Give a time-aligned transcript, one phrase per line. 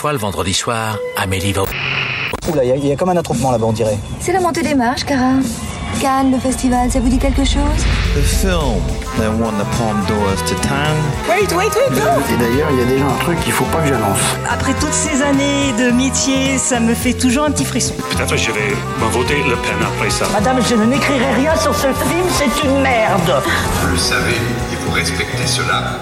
[0.00, 1.64] fois, le vendredi soir, Amélie va...
[2.50, 3.98] Oula, il y, y a comme un attroupement là-bas, on dirait.
[4.18, 5.34] C'est la montée des marches, Cara.
[6.00, 7.80] Cannes, le festival, ça vous dit quelque chose?
[8.14, 8.80] The film
[9.18, 10.96] that won the Palme d'Or to town.
[11.38, 11.46] Et
[12.38, 14.18] d'ailleurs, il y a déjà un truc qu'il faut pas que j'annonce.
[14.50, 17.92] Après toutes ces années de métier, ça me fait toujours un petit frisson.
[18.16, 20.24] Peut-être je vais me voter Le Pen après ça.
[20.32, 23.42] Madame, je ne n'écrirai rien sur ce film, c'est une merde.
[23.82, 24.38] Vous le savez,
[24.72, 26.00] il faut respecter cela.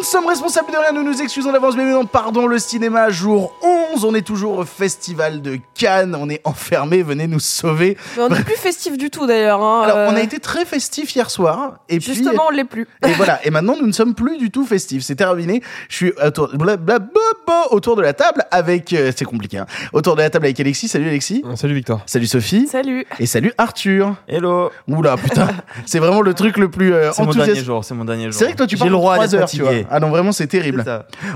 [0.00, 3.10] Nous ne sommes responsables de rien, nous nous excusons d'avance, mais non, pardon, le cinéma,
[3.10, 3.52] jour
[3.92, 7.98] 11, on est toujours au festival de Cannes, on est enfermés, venez nous sauver.
[8.16, 9.62] Mais on n'est plus festif du tout d'ailleurs.
[9.62, 12.14] hein, Alors, on a euh, été très festifs hier soir, et puis...
[12.14, 12.88] Justement, on l'est plus.
[13.06, 15.62] Et voilà, et maintenant nous ne sommes plus du tout festifs, c'est terminé.
[15.90, 18.94] Je suis autour, blablabla, autour de la table avec...
[18.94, 19.66] euh, c'est compliqué, hein.
[19.92, 21.44] Autour de la table avec Alexis, salut Alexis.
[21.56, 22.00] Salut Victor.
[22.06, 22.66] Salut Sophie.
[22.68, 23.04] Salut.
[23.18, 24.14] Et salut Arthur.
[24.26, 24.70] Hello.
[24.88, 25.48] Oula, putain,
[25.84, 27.66] c'est vraiment le truc le plus euh, C'est mon dernier enthousiaste.
[27.66, 28.32] jour, c'est mon dernier jour.
[28.32, 29.89] C'est vrai que toi tu parles le droit 3 d'être heures, tu vois.
[29.92, 30.84] Ah non, vraiment c'est terrible.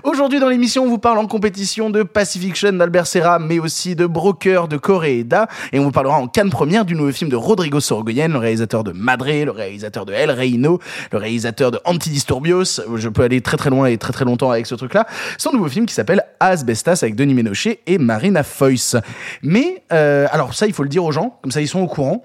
[0.05, 4.07] Aujourd'hui dans l'émission, on vous parle en compétition de Pacifiction d'Albert Serra, mais aussi de
[4.07, 7.81] Broker de Koreeda, et on vous parlera en canne première du nouveau film de Rodrigo
[7.81, 10.79] Sorogoyen, le réalisateur de Madre, le réalisateur de El Reino,
[11.11, 12.81] le réalisateur de Antidisturbios.
[12.95, 15.05] Je peux aller très très loin et très très longtemps avec ce truc-là.
[15.37, 18.95] Son nouveau film qui s'appelle Asbestas avec Denis Ménochet et Marina Foïs.
[19.43, 21.89] Mais euh, alors ça, il faut le dire aux gens, comme ça ils sont au
[21.89, 22.25] courant.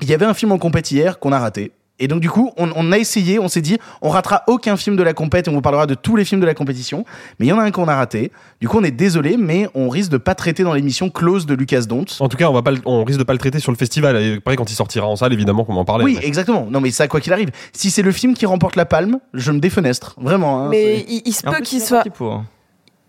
[0.00, 1.72] Il y avait un film en compète hier qu'on a raté.
[2.00, 4.96] Et donc du coup, on, on a essayé, on s'est dit, on ratera aucun film
[4.96, 7.04] de la compète et on vous parlera de tous les films de la compétition.
[7.38, 8.32] Mais il y en a un qu'on a raté.
[8.60, 11.54] Du coup, on est désolé, mais on risque de pas traiter dans l'émission Close de
[11.54, 12.04] Lucas Dont.
[12.18, 13.76] En tout cas, on, va pas le- on risque de pas le traiter sur le
[13.78, 14.16] festival.
[14.16, 16.04] Et pareil, quand il sortira en salle, évidemment qu'on va en parler.
[16.04, 16.66] Oui, mais- exactement.
[16.68, 17.50] Non, mais ça, quoi qu'il arrive.
[17.72, 20.14] Si c'est le film qui remporte la palme, je me défenestre.
[20.20, 20.64] Vraiment.
[20.64, 22.02] hein, Mais il, il se peut qu'il soit.
[22.14, 22.42] pour.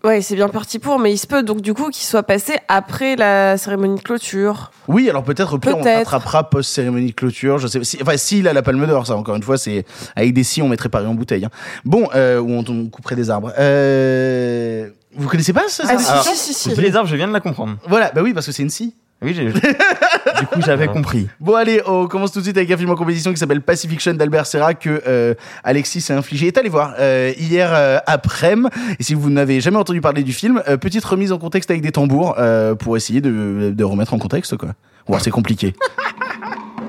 [0.06, 2.54] Ouais, c'est bien parti pour, mais il se peut donc du coup qu'il soit passé
[2.68, 4.70] après la cérémonie de clôture.
[4.86, 7.58] Oui, alors peut-être au pire, on rattrapera post-cérémonie de clôture.
[7.58, 10.32] Je sais, si, enfin, s'il a la palme d'or, ça, encore une fois, c'est avec
[10.32, 11.44] des si, on mettrait Paris en bouteille.
[11.44, 11.50] hein.
[11.84, 13.52] Bon, euh, ou on, on couperait des arbres.
[13.58, 16.68] Euh, vous connaissez pas ça, Ah, cette si, émission si, si, si.
[16.70, 17.76] Couper les arbres, je viens de la comprendre.
[17.88, 18.94] Voilà, bah oui, parce que c'est une scie.
[19.22, 19.46] Oui, j'ai.
[19.50, 21.28] du coup, j'avais compris.
[21.40, 24.12] Bon allez, on commence tout de suite avec un film en compétition qui s'appelle Pacifiction
[24.12, 26.48] d'Albert Serra que euh, Alexis s'est infligé.
[26.48, 28.68] Est allé voir euh, hier euh, après-midi.
[28.98, 31.82] Et si vous n'avez jamais entendu parler du film, euh, petite remise en contexte avec
[31.82, 34.70] des tambours euh, pour essayer de, de remettre en contexte quoi.
[35.08, 35.74] Ouais, c'est compliqué.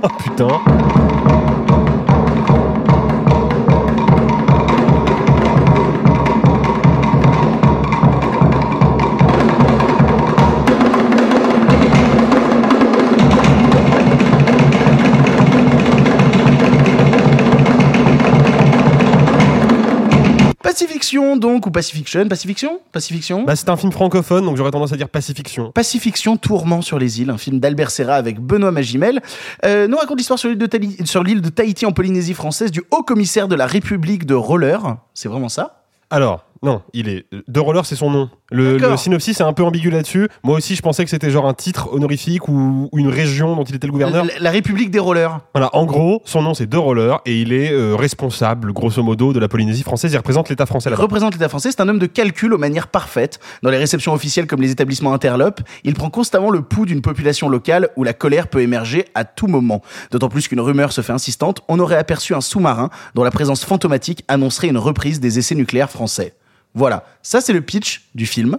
[0.03, 0.61] Oh putain.
[20.81, 23.43] Pacifiction donc ou Pacifiction, Pacifiction, Pacifiction.
[23.45, 25.71] Bah, c'est un film francophone, donc j'aurais tendance à dire pacifiction.
[25.71, 29.23] Pacifiction, Tourment sur les îles, un film d'Albert Serra avec Benoît Magimel,
[29.65, 32.69] euh, nous raconte l'histoire sur l'île de, Tali- sur l'île de Tahiti en Polynésie française
[32.69, 34.79] du haut commissaire de la République de Roller.
[35.15, 35.81] C'est vraiment ça?
[36.11, 37.25] Alors, non, il est.
[37.47, 38.29] De Roller, c'est son nom.
[38.49, 40.29] Le, synopsis est un peu ambigu là-dessus.
[40.43, 43.63] Moi aussi, je pensais que c'était genre un titre honorifique ou, ou une région dont
[43.63, 44.25] il était le gouverneur.
[44.25, 45.39] la, la République des Rollers.
[45.53, 49.33] Voilà, en gros, son nom c'est De Roller et il est euh, responsable, grosso modo,
[49.33, 50.13] de la Polynésie française.
[50.13, 52.87] Il représente l'État français Il représente l'État français, c'est un homme de calcul aux manières
[52.87, 53.39] parfaites.
[53.63, 57.49] Dans les réceptions officielles comme les établissements interlopes, il prend constamment le pouls d'une population
[57.49, 59.81] locale où la colère peut émerger à tout moment.
[60.11, 63.65] D'autant plus qu'une rumeur se fait insistante, on aurait aperçu un sous-marin dont la présence
[63.65, 66.33] fantomatique annoncerait une reprise des essais nucléaires français.
[66.73, 68.57] Voilà, ça c'est le pitch du film.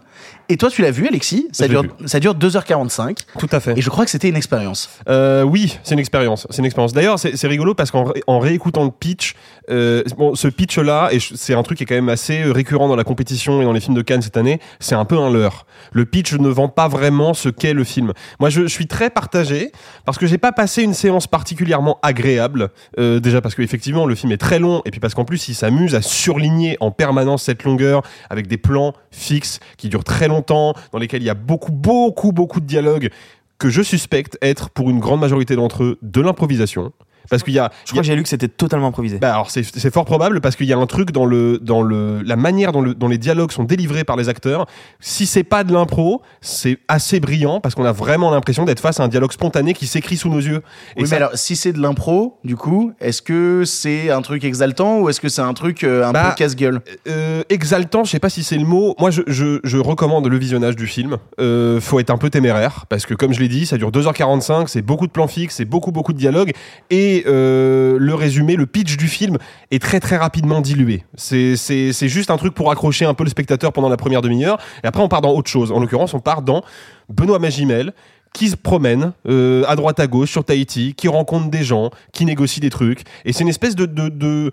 [0.48, 1.46] Et toi tu l'as vu Alexis?
[1.52, 3.78] Ça dure, ça dure 2h45 Tout à fait.
[3.78, 4.88] et je crois que c'était une expérience.
[5.08, 6.46] Euh, oui, c'est une expérience.
[6.50, 6.92] C'est une expérience.
[6.94, 9.34] D'ailleurs, c'est rigolo parce qu'en ré- en réécoutant le pitch,
[9.70, 12.88] euh, bon, ce pitch-là, et c'est un truc qui est quand même assez euh, récurrent
[12.88, 15.30] dans la compétition et dans les films de Cannes cette année, c'est un peu un
[15.30, 15.66] leurre.
[15.92, 18.14] Le pitch ne vend pas vraiment ce qu'est le film.
[18.40, 19.70] Moi, je, je suis très partagé
[20.06, 22.70] parce que j'ai pas passé une séance particulièrement agréable.
[22.98, 25.46] Euh, déjà parce que effectivement, le film est très long et puis parce qu'en plus,
[25.48, 27.97] il s'amuse à surligner en permanence cette longueur
[28.31, 32.32] avec des plans fixes qui durent très longtemps, dans lesquels il y a beaucoup, beaucoup,
[32.32, 33.10] beaucoup de dialogues
[33.59, 36.92] que je suspecte être pour une grande majorité d'entre eux de l'improvisation.
[37.31, 39.19] Parce qu'il y a, Je crois que j'ai lu que c'était totalement improvisé.
[39.19, 41.83] bah alors c'est c'est fort probable parce qu'il y a un truc dans le dans
[41.83, 44.67] le la manière dont le dont les dialogues sont délivrés par les acteurs.
[45.01, 48.99] Si c'est pas de l'impro, c'est assez brillant parce qu'on a vraiment l'impression d'être face
[49.00, 50.62] à un dialogue spontané qui s'écrit sous nos yeux.
[50.97, 54.23] Et oui, ça- mais alors si c'est de l'impro, du coup, est-ce que c'est un
[54.23, 56.81] truc exaltant ou est-ce que c'est un truc euh, un Bah, peu casse-gueule?
[57.09, 58.94] euh, exaltant, je sais pas si c'est le mot.
[58.99, 61.19] Moi, je, je, je recommande le visionnage du film.
[61.41, 64.69] Euh, faut être un peu téméraire parce que, comme je l'ai dit, ça dure 2h45,
[64.69, 66.53] c'est beaucoup de plans fixes, c'est beaucoup beaucoup de dialogues
[66.91, 69.38] et euh, le résumé, le pitch du film
[69.70, 71.05] est très très rapidement dilué.
[71.17, 71.55] C'est
[72.03, 75.03] juste un truc pour accrocher un peu le spectateur pendant la première demi-heure et après
[75.03, 75.73] on part dans autre chose.
[75.73, 76.62] En l'occurrence, on part dans
[77.09, 77.93] Benoît Magimel
[78.35, 82.25] qui se promène euh, à droite à gauche sur Tahiti, qui rencontre des gens, qui
[82.25, 84.50] négocie des trucs et c'est une espèce de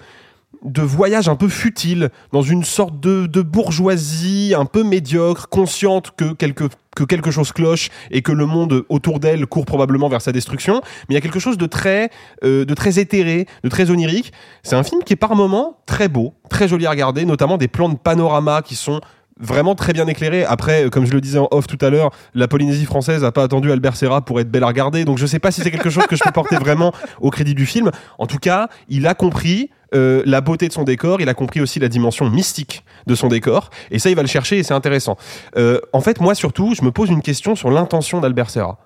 [0.63, 6.11] de voyage un peu futile dans une sorte de, de bourgeoisie un peu médiocre, consciente
[6.15, 6.65] que quelque,
[6.95, 10.81] que quelque chose cloche et que le monde autour d'elle court probablement vers sa destruction.
[11.07, 12.09] Mais il y a quelque chose de très,
[12.43, 14.31] euh, de très éthéré, de très onirique.
[14.63, 17.67] C'est un film qui est par moments très beau, très joli à regarder, notamment des
[17.67, 19.01] plans de panorama qui sont
[19.39, 20.45] vraiment très bien éclairés.
[20.45, 23.31] Après, euh, comme je le disais en off tout à l'heure, la Polynésie française a
[23.31, 25.05] pas attendu Albert Serra pour être belle à regarder.
[25.05, 27.55] Donc je sais pas si c'est quelque chose que je peux porter vraiment au crédit
[27.55, 27.91] du film.
[28.17, 31.61] En tout cas, il a compris euh, la beauté de son décor, il a compris
[31.61, 34.73] aussi la dimension mystique de son décor, et ça il va le chercher et c'est
[34.73, 35.17] intéressant.
[35.57, 38.79] Euh, en fait, moi surtout, je me pose une question sur l'intention d'Albert Serra.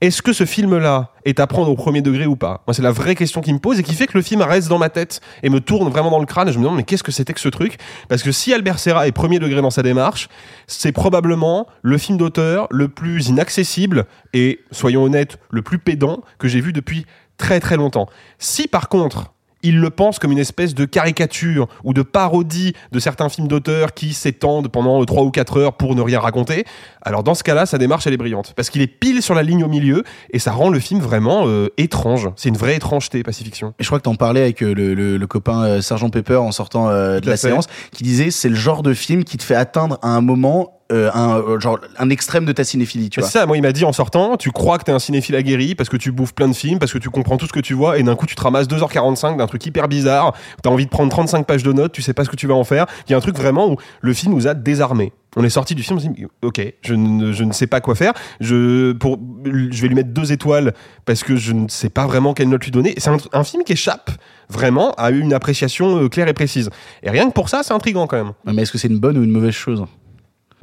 [0.00, 2.62] Est-ce que ce film-là est à prendre au premier degré ou pas?
[2.66, 4.68] Moi, c'est la vraie question qui me pose et qui fait que le film reste
[4.68, 6.48] dans ma tête et me tourne vraiment dans le crâne.
[6.48, 7.78] Et je me demande, mais qu'est-ce que c'était que ce truc?
[8.08, 10.28] Parce que si Albert Serra est premier degré dans sa démarche,
[10.66, 16.48] c'est probablement le film d'auteur le plus inaccessible et, soyons honnêtes, le plus pédant que
[16.48, 17.06] j'ai vu depuis
[17.38, 18.08] très très longtemps.
[18.38, 19.32] Si par contre,
[19.64, 23.94] il le pense comme une espèce de caricature ou de parodie de certains films d'auteur
[23.94, 26.64] qui s'étendent pendant 3 ou 4 heures pour ne rien raconter,
[27.02, 28.52] alors dans ce cas-là, sa démarche, elle est brillante.
[28.54, 31.44] Parce qu'il est pile sur la ligne au milieu et ça rend le film vraiment
[31.46, 32.28] euh, étrange.
[32.36, 33.74] C'est une vraie étrangeté, Pacifiction.
[33.78, 36.36] Et je crois que t'en parlais avec euh, le, le, le copain euh, Sergent Pepper
[36.36, 37.48] en sortant euh, de la fait.
[37.48, 40.80] séance, qui disait c'est le genre de film qui te fait atteindre à un moment
[40.92, 43.30] euh, un euh, genre un extrême de ta cinéphilie, tu C'est vois.
[43.30, 45.88] ça, moi il m'a dit en sortant, tu crois que t'es un cinéphile aguerri parce
[45.88, 47.98] que tu bouffes plein de films, parce que tu comprends tout ce que tu vois,
[47.98, 51.10] et d'un coup tu te ramasses 2h45 d'un truc hyper bizarre, t'as envie de prendre
[51.10, 52.86] 35 pages de notes, tu sais pas ce que tu vas en faire.
[53.08, 55.12] Il y a un truc vraiment où le film nous a désarmés.
[55.36, 57.80] On est sorti du film, on s'est dit, ok, je ne, je ne sais pas
[57.80, 58.12] quoi faire.
[58.38, 60.74] Je, pour, je vais lui mettre deux étoiles
[61.06, 62.94] parce que je ne sais pas vraiment quelle note lui donner.
[62.98, 64.12] C'est un, un film qui échappe
[64.48, 66.70] vraiment à une appréciation euh, claire et précise.
[67.02, 68.32] Et rien que pour ça, c'est intriguant quand même.
[68.44, 69.84] Mais est-ce que c'est une bonne ou une mauvaise chose?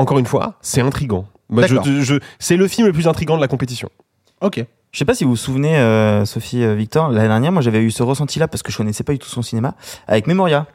[0.02, 0.56] Encore une fois,
[1.64, 3.90] c'est je- je- c'est le film le plus intrigant de la compétition.
[4.42, 4.64] Ok.
[4.92, 7.80] Je sais pas si vous vous souvenez, euh, Sophie, euh, Victor, l'année dernière, moi j'avais
[7.82, 9.76] eu ce ressenti-là parce que je connaissais pas du tout son cinéma
[10.08, 10.66] avec Memoria.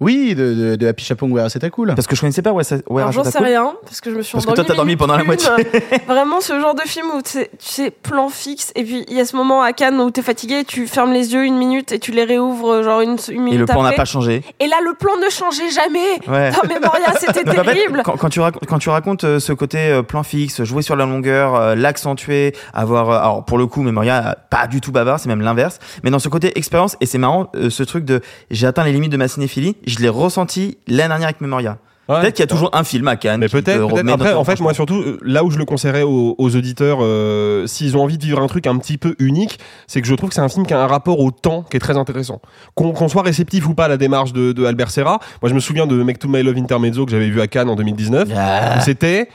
[0.00, 1.94] Oui, de, de, de Happy Chapong, ouais, c'était cool.
[1.94, 3.46] Parce que je connaissais pas ouais, ça, ouais, Alors, j'en Rachel sais Cool.
[3.48, 5.48] rien, parce que je me suis Parce que toi, t'as dormi pendant la moitié.
[6.08, 9.16] Vraiment, ce genre de film où tu sais, tu sais, plan fixe, et puis il
[9.16, 11.92] y a ce moment à Cannes où t'es fatigué, tu fermes les yeux une minute
[11.92, 14.42] et tu les réouvres genre une, une minute Et le plan n'a pas changé.
[14.58, 15.98] Et là, le plan ne changeait jamais.
[16.26, 16.50] Ouais.
[16.50, 18.02] Dans Memoria, c'était Donc, en fait, terrible.
[18.04, 20.96] quand, quand tu racontes, quand tu racontes euh, ce côté euh, plan fixe, jouer sur
[20.96, 24.92] la longueur, euh, l'accentuer, avoir, euh, alors pour le coup, Memoria, euh, pas du tout
[24.92, 25.78] bavard, c'est même l'inverse.
[26.04, 28.20] Mais dans ce côté expérience, et c'est marrant, euh, ce truc de
[28.50, 31.78] j'ai atteint les limites de ma cinéphilie, je l'ai ressenti l'année dernière avec Memoria.
[32.18, 33.40] Peut-être qu'il y a toujours un film à Cannes.
[33.40, 33.88] Mais peut-être.
[34.08, 37.96] Après, en fait, moi surtout, là où je le conseillerais aux, aux auditeurs, euh, s'ils
[37.96, 40.34] ont envie de vivre un truc un petit peu unique, c'est que je trouve que
[40.34, 42.40] c'est un film qui a un rapport au temps qui est très intéressant.
[42.74, 45.20] Qu'on soit réceptif ou pas à la démarche de, de Albert Serra.
[45.42, 47.70] Moi, je me souviens de Make to My Love Intermezzo que j'avais vu à Cannes
[47.70, 48.28] en 2019.
[48.28, 49.28] où C'était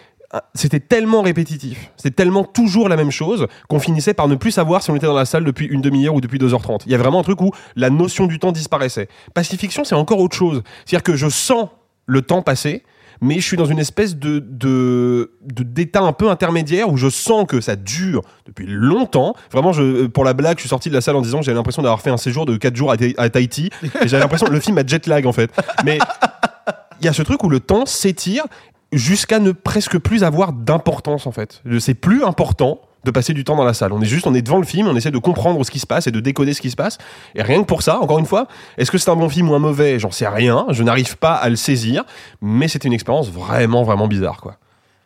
[0.53, 4.83] c'était tellement répétitif, c'était tellement toujours la même chose qu'on finissait par ne plus savoir
[4.83, 6.83] si on était dans la salle depuis une demi-heure ou depuis 2h30.
[6.85, 9.07] Il y a vraiment un truc où la notion du temps disparaissait.
[9.33, 10.63] Pacifiction, c'est encore autre chose.
[10.85, 11.69] C'est-à-dire que je sens
[12.05, 12.83] le temps passer,
[13.21, 17.45] mais je suis dans une espèce de de d'état un peu intermédiaire où je sens
[17.47, 19.35] que ça dure depuis longtemps.
[19.51, 21.55] Vraiment, je, pour la blague, je suis sorti de la salle en disant que j'avais
[21.55, 23.69] l'impression d'avoir fait un séjour de 4 jours à, à Tahiti.
[23.83, 25.51] Et j'avais l'impression que le film a jet lag en fait.
[25.85, 25.99] Mais
[27.01, 28.45] il y a ce truc où le temps s'étire
[28.97, 31.61] jusqu'à ne presque plus avoir d'importance en fait.
[31.79, 33.93] C'est plus important de passer du temps dans la salle.
[33.93, 35.85] On est juste, on est devant le film, on essaie de comprendre ce qui se
[35.85, 36.97] passe et de décoder ce qui se passe.
[37.35, 38.47] Et rien que pour ça, encore une fois,
[38.77, 39.99] est-ce que c'est un bon film ou un mauvais?
[39.99, 40.65] J'en sais rien.
[40.69, 42.03] Je n'arrive pas à le saisir,
[42.41, 44.57] mais c'était une expérience vraiment, vraiment bizarre, quoi.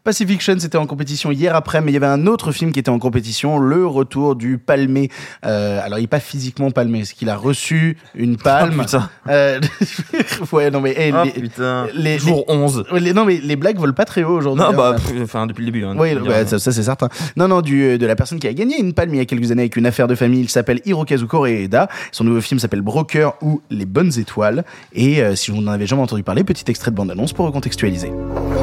[0.10, 2.90] Pacifiction, c'était en compétition hier après, mais il y avait un autre film qui était
[2.90, 5.12] en compétition, le retour du palmé.
[5.46, 8.78] Euh, alors, il n'est pas physiquement palmé, c'est qu'il a reçu une palme.
[8.80, 9.08] Oh, putain.
[9.30, 9.60] Euh,
[10.52, 11.86] ouais, non mais Ah, les, putain.
[11.94, 12.86] les- Jour 11.
[12.94, 14.64] les- non mais les blagues volent pas très haut aujourd'hui.
[14.64, 14.74] Non, hein.
[14.76, 15.86] bah, pff, enfin, depuis le début.
[15.86, 17.08] Hein, Oui, le ça, ça, c'est certain.
[17.38, 19.52] Non, non, du, de la personne qui a gagné une palme il y a quelques
[19.52, 20.42] années avec une affaire de famille.
[20.42, 21.88] Il s'appelle Hirokazu Koreeda.
[22.12, 24.66] Son nouveau film s'appelle Broker ou Les Bonnes Étoiles.
[24.92, 28.10] Et euh, si vous n'en avez jamais entendu parler, petit extrait de bande-annonce pour recontextualiser.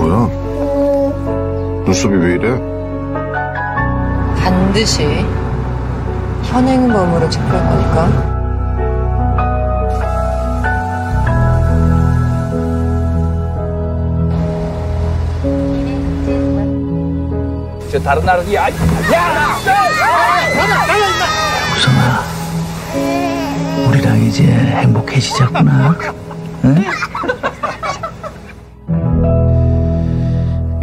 [0.01, 0.46] 뭐야?
[1.87, 2.51] 눈썹이 왜 이래?
[4.43, 5.05] 반드시
[6.43, 8.37] 현행범으로 체포할 거니까.
[21.75, 22.25] 구성아,
[23.89, 25.97] 우리랑 이제 행복해지자꾸나.
[26.65, 26.85] 응?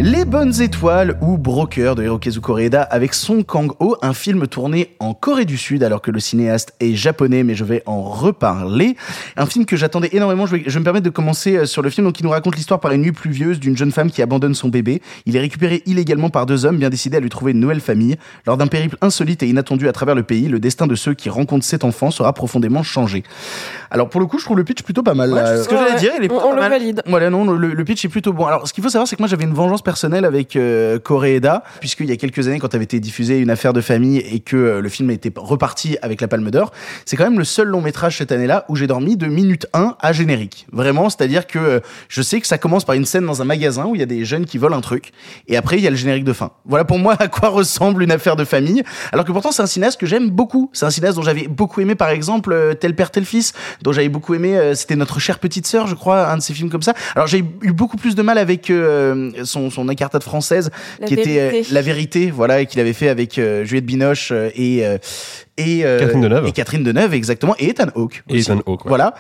[0.05, 5.13] Les Bonnes Étoiles ou Broker de Hirokazu Koreeda avec Song Kang-ho, un film tourné en
[5.13, 8.98] Corée du Sud alors que le cinéaste est japonais, mais je vais en reparler.
[9.38, 10.45] Un film que j'attendais énormément.
[10.45, 12.31] Je vais, je vais me permettre de commencer euh, sur le film donc, qui nous
[12.31, 15.01] raconte l'histoire par une nuit pluvieuse d'une jeune femme qui abandonne son bébé.
[15.25, 18.17] Il est récupéré illégalement par deux hommes bien décidés à lui trouver une nouvelle famille.
[18.45, 21.29] Lors d'un périple insolite et inattendu à travers le pays, le destin de ceux qui
[21.29, 23.24] rencontrent cet enfant sera profondément changé.
[23.89, 25.31] Alors pour le coup, je trouve le pitch plutôt pas mal.
[25.31, 27.01] Ouais, c'est ce que j'allais dire, il est on, plutôt on pas le valide.
[27.05, 28.48] Voilà, non, le, le pitch est plutôt bon.
[28.48, 31.63] Alors, ce qu'il faut savoir, c'est que moi, j'avais une vengeance personnelle avec euh, Koreeda,
[31.79, 34.55] puisqu'il y a quelques années, quand avait été diffusé une affaire de famille et que
[34.55, 36.71] euh, le film était reparti avec la Palme d'Or,
[37.05, 39.95] c'est quand même le seul long métrage cette année-là où j'ai dormi de minute 1
[40.00, 40.65] à générique.
[40.71, 43.85] Vraiment, c'est-à-dire que euh, je sais que ça commence par une scène dans un magasin
[43.85, 45.12] où il y a des jeunes qui volent un truc,
[45.47, 46.51] et après, il y a le générique de fin.
[46.65, 49.67] Voilà pour moi à quoi ressemble une affaire de famille, alors que pourtant, c'est un
[49.67, 50.69] cinéaste que j'aime beaucoup.
[50.73, 53.91] C'est un cinéaste dont j'avais beaucoup aimé, par exemple, euh, Tel Père, Tel Fils, dont
[53.91, 56.81] j'avais beaucoup aimé, c'était Notre chère petite sœur, je crois, un de ces films comme
[56.81, 56.93] ça.
[57.15, 61.13] Alors, j'ai eu beaucoup plus de mal avec euh, son, son incartade française, La qui
[61.13, 61.60] était vérité.
[61.60, 64.98] euh, La Vérité, voilà, et qu'il avait fait avec euh, Juliette Binoche euh, et, euh,
[65.58, 66.48] et, euh, Catherine Deneuve.
[66.48, 68.24] et Catherine Deneuve, exactement, et Ethan Hawke.
[68.30, 68.40] Et.
[68.40, 68.90] Ethan Hawke, ouais.
[68.90, 69.13] Voilà.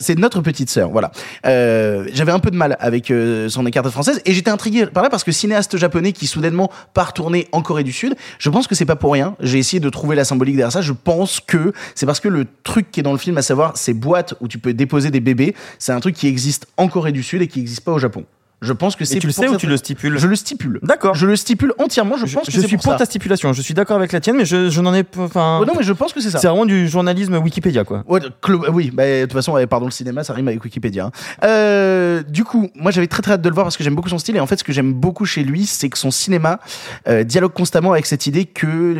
[0.00, 1.12] C'est notre petite sœur, voilà.
[1.46, 5.04] Euh, J'avais un peu de mal avec euh, son écarte française et j'étais intrigué par
[5.04, 8.66] là parce que cinéaste japonais qui soudainement part tourner en Corée du Sud, je pense
[8.66, 9.36] que c'est pas pour rien.
[9.38, 10.80] J'ai essayé de trouver la symbolique derrière ça.
[10.82, 13.76] Je pense que c'est parce que le truc qui est dans le film, à savoir
[13.76, 17.12] ces boîtes où tu peux déposer des bébés, c'est un truc qui existe en Corée
[17.12, 18.24] du Sud et qui existe pas au Japon.
[18.64, 20.80] Je pense que c'est tu le sais ou tu le stipules Je le stipule.
[20.82, 21.14] D'accord.
[21.14, 22.16] Je le stipule entièrement.
[22.16, 23.52] Je, Je, pense que je suis pour, ta stipulation.
[23.52, 25.22] Je suis d'accord avec la tienne, mais je, je n'en ai pas.
[25.22, 26.38] Enfin, Ouais, non, mais je pense que c'est ça.
[26.38, 28.02] c'est vraiment du journalisme Wikipédia, quoi.
[28.08, 31.06] Ouais, clo- oui, bah, de toute façon, pardon, le cinéma, ça rime avec Wikipédia.
[31.06, 31.10] hein.
[31.44, 34.08] Euh, du coup, moi, j'avais très très hâte de le voir parce que j'aime beaucoup
[34.08, 34.36] son style.
[34.36, 36.60] Et en fait, ce que j'aime beaucoup chez lui, c'est que son cinéma
[37.08, 38.96] euh, dialogue constamment avec cette idée que,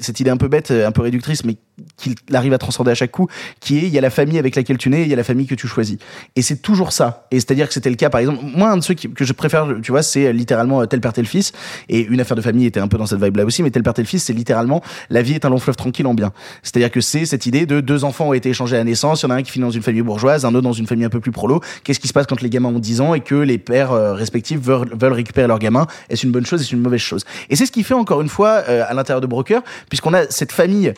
[0.00, 1.56] cette idée un peu bête, un peu réductrice, mais
[1.96, 3.26] qu'il arrive à transcender à chaque coup,
[3.60, 5.24] qui est il y a la famille avec laquelle tu nais, il y a la
[5.24, 5.98] famille que tu choisis.
[6.36, 7.26] Et c'est toujours ça.
[7.30, 9.32] Et c'est-à-dire que c'était le cas, par exemple, moi, un de ceux qui- que je
[9.32, 11.52] préfère, tu vois, c'est littéralement euh, tel père tel fils.
[11.88, 13.94] Et une affaire de famille était un peu dans cette vibe-là aussi, mais tel père
[13.94, 16.32] tel fils, c'est littéralement la vie est un long fleuve tranquille en bien.
[16.62, 19.26] C'est-à-dire que c'est cette idée de deux enfants ont été échangés à la naissance, il
[19.26, 21.04] y en a un qui finit dans une famille bourgeoise, un autre dans une famille
[21.04, 21.60] un peu plus prolo.
[21.82, 24.14] Qu'est-ce qui se passe quand les gamins ont 10 ans et que les pères euh,
[24.14, 25.86] respectifs veulent, veulent récupérer leurs gamins?
[26.08, 26.60] Est-ce une bonne chose?
[26.60, 27.24] Est-ce une mauvaise chose?
[27.50, 30.26] Et c'est ce qui fait encore une fois euh, à l'intérieur de Broker, puisqu'on a
[30.30, 30.94] cette famille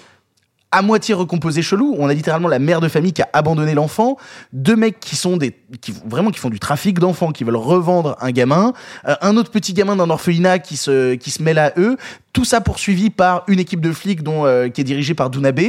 [0.77, 1.97] à moitié recomposée chelou.
[1.99, 4.19] On a littéralement la mère de famille qui a abandonné l'enfant,
[4.53, 8.15] deux mecs qui sont des, qui vraiment qui font du trafic d'enfants, qui veulent revendre
[8.21, 8.75] un gamin,
[9.09, 11.97] euh, un autre petit gamin d'un orphelinat qui se qui se mêle à eux.
[12.35, 15.61] Tout ça poursuivi par une équipe de flics dont euh, qui est dirigée par Dunabe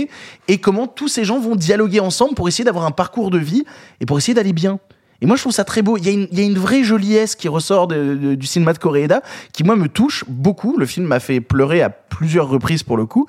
[0.49, 3.63] et comment tous ces gens vont dialoguer ensemble pour essayer d'avoir un parcours de vie
[4.01, 4.77] et pour essayer d'aller bien.
[5.21, 5.97] Et moi, je trouve ça très beau.
[5.97, 8.73] Il y a une, y a une vraie joliesse qui ressort de- de- du cinéma
[8.73, 9.21] de Koreeda,
[9.51, 10.77] qui moi me touche beaucoup.
[10.77, 13.27] Le film m'a fait pleurer à plusieurs reprises pour le coup,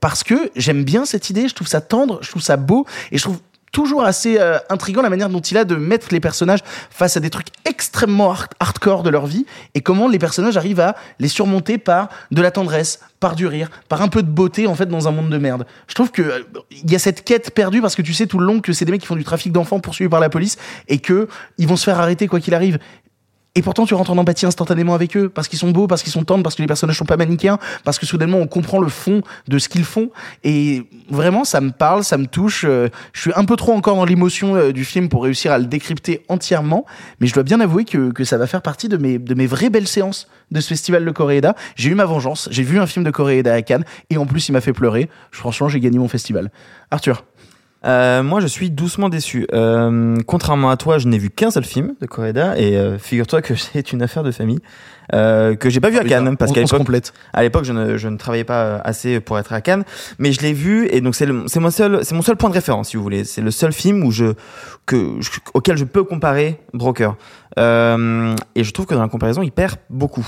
[0.00, 1.48] parce que j'aime bien cette idée.
[1.48, 3.38] Je trouve ça tendre, je trouve ça beau, et je trouve
[3.72, 7.20] toujours assez euh, intriguant la manière dont il a de mettre les personnages face à
[7.20, 9.44] des trucs extrêmement hard- hardcore de leur vie
[9.74, 13.70] et comment les personnages arrivent à les surmonter par de la tendresse, par du rire,
[13.88, 15.66] par un peu de beauté en fait dans un monde de merde.
[15.88, 18.38] Je trouve que euh, il y a cette quête perdue parce que tu sais tout
[18.38, 20.56] le long que c'est des mecs qui font du trafic d'enfants poursuivis par la police
[20.88, 22.78] et que ils vont se faire arrêter quoi qu'il arrive.
[23.56, 26.12] Et pourtant, tu rentres en empathie instantanément avec eux, parce qu'ils sont beaux, parce qu'ils
[26.12, 28.88] sont tendres, parce que les personnages sont pas manichéens, parce que soudainement on comprend le
[28.88, 30.10] fond de ce qu'ils font.
[30.44, 32.66] Et vraiment, ça me parle, ça me touche.
[32.68, 35.58] Euh, Je suis un peu trop encore dans l'émotion euh, du film pour réussir à
[35.58, 36.84] le décrypter entièrement,
[37.18, 39.46] mais je dois bien avouer que, que ça va faire partie de mes, de mes
[39.46, 41.56] vraies belles séances de ce festival de Koreeda.
[41.76, 44.50] J'ai eu ma vengeance, j'ai vu un film de Koreeda à Cannes, et en plus
[44.50, 45.08] il m'a fait pleurer.
[45.30, 46.50] Franchement, j'ai gagné mon festival.
[46.90, 47.24] Arthur
[47.86, 49.46] Euh, moi, je suis doucement déçu.
[49.52, 53.42] Euh, contrairement à toi, je n'ai vu qu'un seul film de Koreeda et euh, figure-toi
[53.42, 54.58] que c'est une affaire de famille
[55.14, 56.86] euh, que j'ai pas vu à Cannes parce qu'à l'époque,
[57.32, 59.84] à l'époque, je ne, je ne travaillais pas euh, assez pour être à Cannes,
[60.18, 62.48] mais je l'ai vu et donc c'est le- c'est mon seul, c'est mon seul point
[62.50, 63.22] de référence, si vous voulez.
[63.22, 64.34] C'est le seul film où je,
[64.84, 67.14] que, je- auquel je peux comparer Broker.
[67.58, 70.26] Euh, et je trouve que dans la comparaison, il perd beaucoup.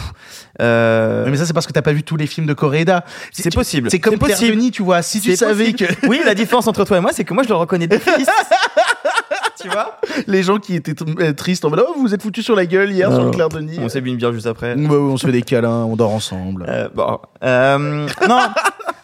[0.61, 3.04] Euh, Mais ça, c'est parce que t'as pas vu tous les films de Koreeda.
[3.32, 3.90] c'est possible.
[3.90, 4.56] C'est comme possible.
[4.56, 5.02] Denis, tu vois.
[5.02, 5.97] Si tu savais possible.
[6.00, 8.28] que Oui, la différence entre toi et moi, c'est que moi, je le reconnais d'office.
[9.61, 12.54] tu vois les gens qui étaient euh, tristes en mode oh, vous êtes foutus sur
[12.54, 13.23] la gueule hier Non.
[13.23, 13.78] sur Claire Denis.
[13.80, 14.75] On s'est bu une bière juste après.
[14.75, 16.64] Ouais, on se fait des câlins, on dort ensemble.
[16.68, 18.38] Euh, bon, euh, non.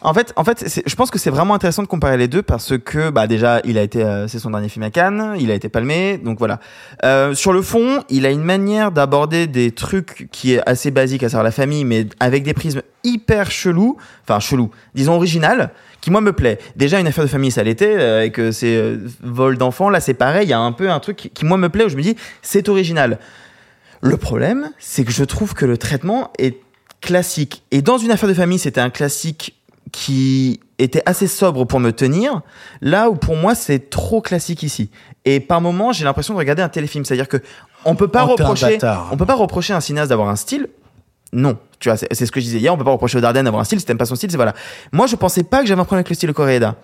[0.04, 2.42] En fait, en fait, c'est- je pense que c'est vraiment intéressant de comparer les deux
[2.42, 5.50] parce que, bah, déjà, il a été, euh, c'est son dernier film à Cannes, il
[5.50, 6.60] a été palmé, donc voilà.
[7.04, 11.22] Euh, sur le fond, il a une manière d'aborder des trucs qui est assez basique,
[11.22, 15.70] à savoir la famille, mais avec des prismes hyper chelous, enfin chelous, disons original,
[16.02, 16.58] qui moi me plaît.
[16.76, 20.00] Déjà, une affaire de famille, ça l'était, euh, avec euh, ces euh, vols d'enfants, là,
[20.00, 21.88] c'est pareil, il y a un peu un truc qui, qui, moi me plaît où
[21.88, 23.18] je me dis, c'est original.
[24.02, 26.58] Le problème, c'est que je trouve que le traitement est
[27.00, 27.62] classique.
[27.70, 29.54] Et dans une affaire de famille, c'était un classique
[29.94, 32.40] qui était assez sobre pour me tenir,
[32.80, 34.90] là où pour moi c'est trop classique ici.
[35.24, 37.36] Et par moments, j'ai l'impression de regarder un téléfilm, c'est-à-dire que
[37.84, 38.78] on peut pas Oh, reprocher,
[39.12, 40.68] on peut pas reprocher à un cinéaste d'avoir un style.
[41.32, 42.74] Non, tu vois, c'est ce que je disais hier.
[42.74, 43.78] On peut pas reprocher au Dardenne d'avoir un style.
[43.78, 44.54] Si t'aimes pas son style, c'est voilà.
[44.90, 46.74] Moi, je pensais pas que j'avais un problème avec le style de Koreeda,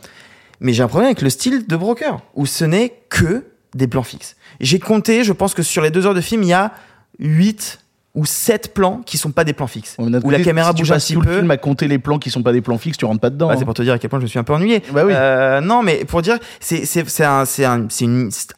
[0.61, 4.05] mais j'ai un problème avec le style de Broker, où ce n'est que des plans
[4.05, 4.37] fixes.
[4.61, 6.73] J'ai compté, je pense que sur les deux heures de film, il y a
[7.19, 7.81] 8
[8.15, 9.95] ou 7 plans qui sont pas des plans fixes.
[9.99, 11.37] Où la noté, caméra si bouge un petit tout le peu.
[11.39, 13.47] film à compter les plans qui sont pas des plans fixes, tu rentres pas dedans.
[13.47, 13.57] Bah, hein.
[13.59, 14.83] c'est pour te dire à quel point je me suis un peu ennuyé.
[14.93, 15.13] Bah oui.
[15.15, 17.87] Euh, non, mais pour dire, c'est un un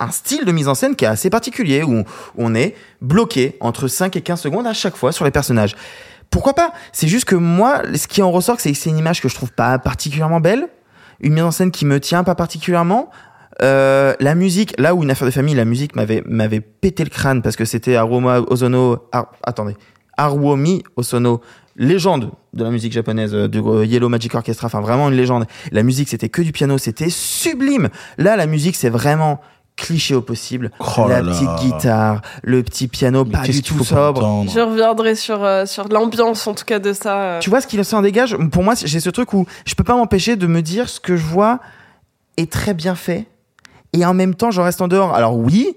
[0.00, 2.04] un style de mise en scène qui est assez particulier où, où
[2.36, 5.76] on est bloqué entre 5 et 15 secondes à chaque fois sur les personnages.
[6.30, 6.72] Pourquoi pas?
[6.92, 9.34] C'est juste que moi, ce qui en ressort, c'est que c'est une image que je
[9.34, 10.68] trouve pas particulièrement belle,
[11.20, 13.10] une mise en scène qui me tient pas particulièrement.
[13.60, 17.10] Euh, la musique, là où une affaire de famille, la musique m'avait m'avait pété le
[17.10, 18.98] crâne parce que c'était Aroma Ozono.
[19.12, 19.76] Ar- attendez,
[20.16, 21.40] Haruomi Osono,
[21.76, 25.44] légende de la musique japonaise euh, du euh, Yellow Magic Orchestra, enfin vraiment une légende.
[25.70, 27.88] La musique c'était que du piano, c'était sublime.
[28.18, 29.40] Là la musique c'est vraiment
[29.76, 30.70] cliché au possible.
[30.80, 31.32] Oh la là.
[31.32, 34.44] petite guitare, le petit piano Mais pas du tout sobre.
[34.52, 37.22] Je reviendrai sur, euh, sur l'ambiance, en tout cas, de ça.
[37.22, 37.38] euh.
[37.40, 38.36] Tu vois ce qu'il s'en dégage?
[38.52, 41.16] Pour moi, j'ai ce truc où je peux pas m'empêcher de me dire ce que
[41.16, 41.58] je vois
[42.36, 43.26] est très bien fait.
[43.92, 45.14] Et en même temps, j'en reste en dehors.
[45.14, 45.76] Alors oui,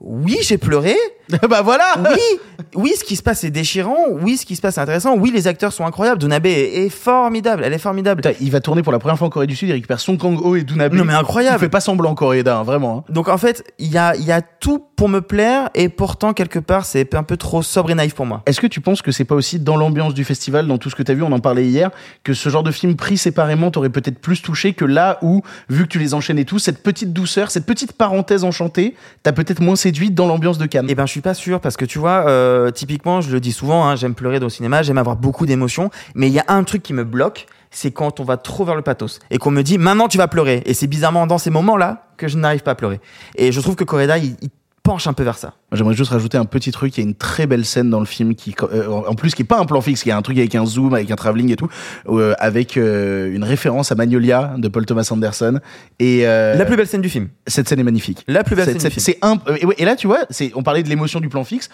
[0.00, 0.96] oui, j'ai pleuré.
[1.48, 2.40] bah voilà Oui,
[2.74, 3.96] oui, ce qui se passe est déchirant.
[4.22, 5.16] Oui, ce qui se passe est intéressant.
[5.16, 6.18] Oui, les acteurs sont incroyables.
[6.20, 7.62] Dunabe est, est formidable.
[7.64, 8.22] Elle est formidable.
[8.22, 10.16] Putain, il va tourner pour la première fois en Corée du Sud, il récupère Song
[10.18, 10.94] Kang-ho et Dunabe.
[10.94, 11.56] Non, mais incroyable.
[11.58, 13.04] Il fait pas semblant Koreeda, hein, vraiment.
[13.08, 13.12] hein.
[13.12, 16.32] Donc en fait, il y a, il y a tout pour me plaire et pourtant
[16.32, 18.42] quelque part c'est un peu trop sobre et naïf pour moi.
[18.46, 20.96] Est-ce que tu penses que c'est pas aussi dans l'ambiance du festival, dans tout ce
[20.96, 21.90] que t'as vu, on en parlait hier,
[22.24, 25.84] que ce genre de film pris séparément t'aurait peut-être plus touché que là où, vu
[25.84, 29.76] que tu les enchaînais tous, cette petite douceur, cette petite parenthèse enchantée, t'as peut-être moins
[29.76, 30.86] séduit dans l'ambiance de Cannes?
[30.88, 33.50] Eh ben, je suis pas sûr parce que tu vois, euh, typiquement, je le dis
[33.50, 36.62] souvent, hein, j'aime pleurer au cinéma, j'aime avoir beaucoup d'émotions, mais il y a un
[36.62, 39.62] truc qui me bloque, c'est quand on va trop vers le pathos et qu'on me
[39.62, 40.62] dit maintenant tu vas pleurer.
[40.64, 43.00] Et c'est bizarrement dans ces moments-là que je n'arrive pas à pleurer.
[43.34, 44.50] Et je trouve que Coreda, il, il
[44.88, 45.52] penche un peu vers ça.
[45.72, 46.96] J'aimerais juste rajouter un petit truc.
[46.96, 49.42] Il y a une très belle scène dans le film qui, euh, en plus, qui
[49.42, 51.52] est pas un plan fixe, qui est un truc avec un zoom, avec un travelling
[51.52, 51.68] et tout,
[52.08, 55.60] euh, avec euh, une référence à Magnolia de Paul Thomas Anderson.
[55.98, 57.28] Et La plus belle scène du film.
[57.46, 58.24] cette scène est magnifique.
[58.28, 59.38] La plus belle Cette scène du scène- film.
[59.44, 59.56] C'est un.
[59.56, 60.50] et, ouais, et là, tu vois, c'est.
[60.54, 61.68] On parlait de l'émotion du plan fixe.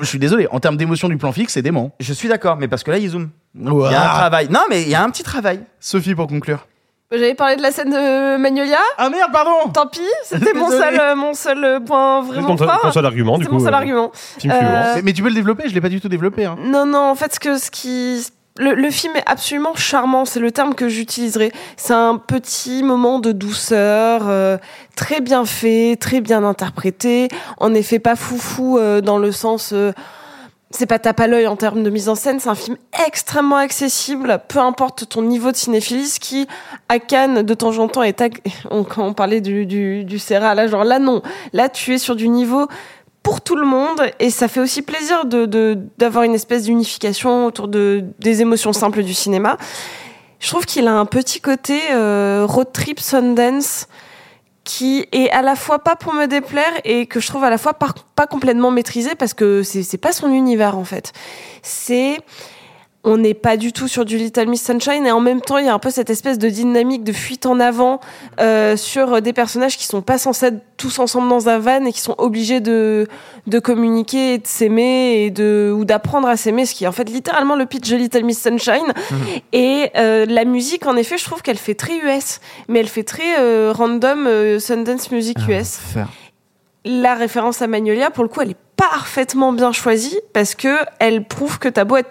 [0.00, 0.46] Je suis désolé.
[0.50, 1.94] En termes d'émotion du plan fixe, c'est dément.
[2.00, 3.28] Je suis d'accord, mais parce que là, il zoom.
[3.58, 4.48] Il y a un travail.
[4.50, 5.60] Non, mais il y a un petit travail.
[5.80, 6.66] Sophie pour conclure.
[7.18, 8.78] J'avais parlé de la scène de Magnolia.
[8.98, 9.70] Ah merde, pardon.
[9.72, 12.80] Tant pis, c'était mon seul, euh, mon seul euh, point vraiment ton, fort.
[12.82, 13.56] ton seul argument, du C'est coup.
[13.56, 14.10] mon seul euh, argument.
[14.38, 14.72] Film Euh, suivant.
[14.96, 15.68] Mais, mais tu peux le développer.
[15.68, 16.44] Je l'ai pas du tout développé.
[16.44, 16.56] Hein.
[16.60, 18.26] Non, non, en fait, ce que ce qui.
[18.56, 21.50] Le, le film est absolument charmant, c'est le terme que j'utiliserai.
[21.76, 24.58] C'est un petit moment de douceur, euh,
[24.94, 27.26] très bien fait, très bien interprété.
[27.58, 29.74] En effet, pas foufou euh, dans le sens.
[30.76, 33.56] C'est pas tape à l'œil en termes de mise en scène, c'est un film extrêmement
[33.56, 36.46] accessible, peu importe ton niveau de cinéphilie, ce qui,
[36.88, 38.20] à Cannes, de temps en temps, est...
[38.20, 41.22] ag- on- on parlait du, du, du Serra, là, genre là, non.
[41.52, 42.66] Là, tu es sur du niveau
[43.22, 47.46] pour tout le monde et ça fait aussi plaisir de de- d'avoir une espèce d'unification
[47.46, 49.56] autour de des émotions simples du cinéma.
[50.40, 53.86] Je trouve qu'il a un petit côté euh, road trip Sundance
[54.64, 57.58] qui est à la fois pas pour me déplaire et que je trouve à la
[57.58, 61.12] fois pas, complètement maîtrisé parce que c'est pas son univers en fait.
[61.62, 62.18] C'est
[63.04, 65.06] on n'est pas du tout sur du Little Miss Sunshine.
[65.06, 67.46] Et en même temps il y a un peu cette espèce de dynamique de fuite
[67.46, 68.00] en avant
[68.40, 71.92] euh, sur des personnages qui sont pas censés être tous ensemble dans un van et
[71.92, 73.06] qui sont obligés de
[73.46, 76.92] de communiquer et de s'aimer et de ou d'apprendre à s'aimer ce qui est en
[76.92, 78.92] fait littéralement le pitch de Little Miss Sunshine.
[79.52, 83.04] Et euh, la musique en effet je trouve qu'elle fait très US mais elle fait
[83.04, 85.78] très euh, random euh, Sundance Music US
[86.84, 91.24] la référence à Magnolia, pour le coup, elle est parfaitement bien choisie parce que elle
[91.24, 92.10] prouve que t'as beau être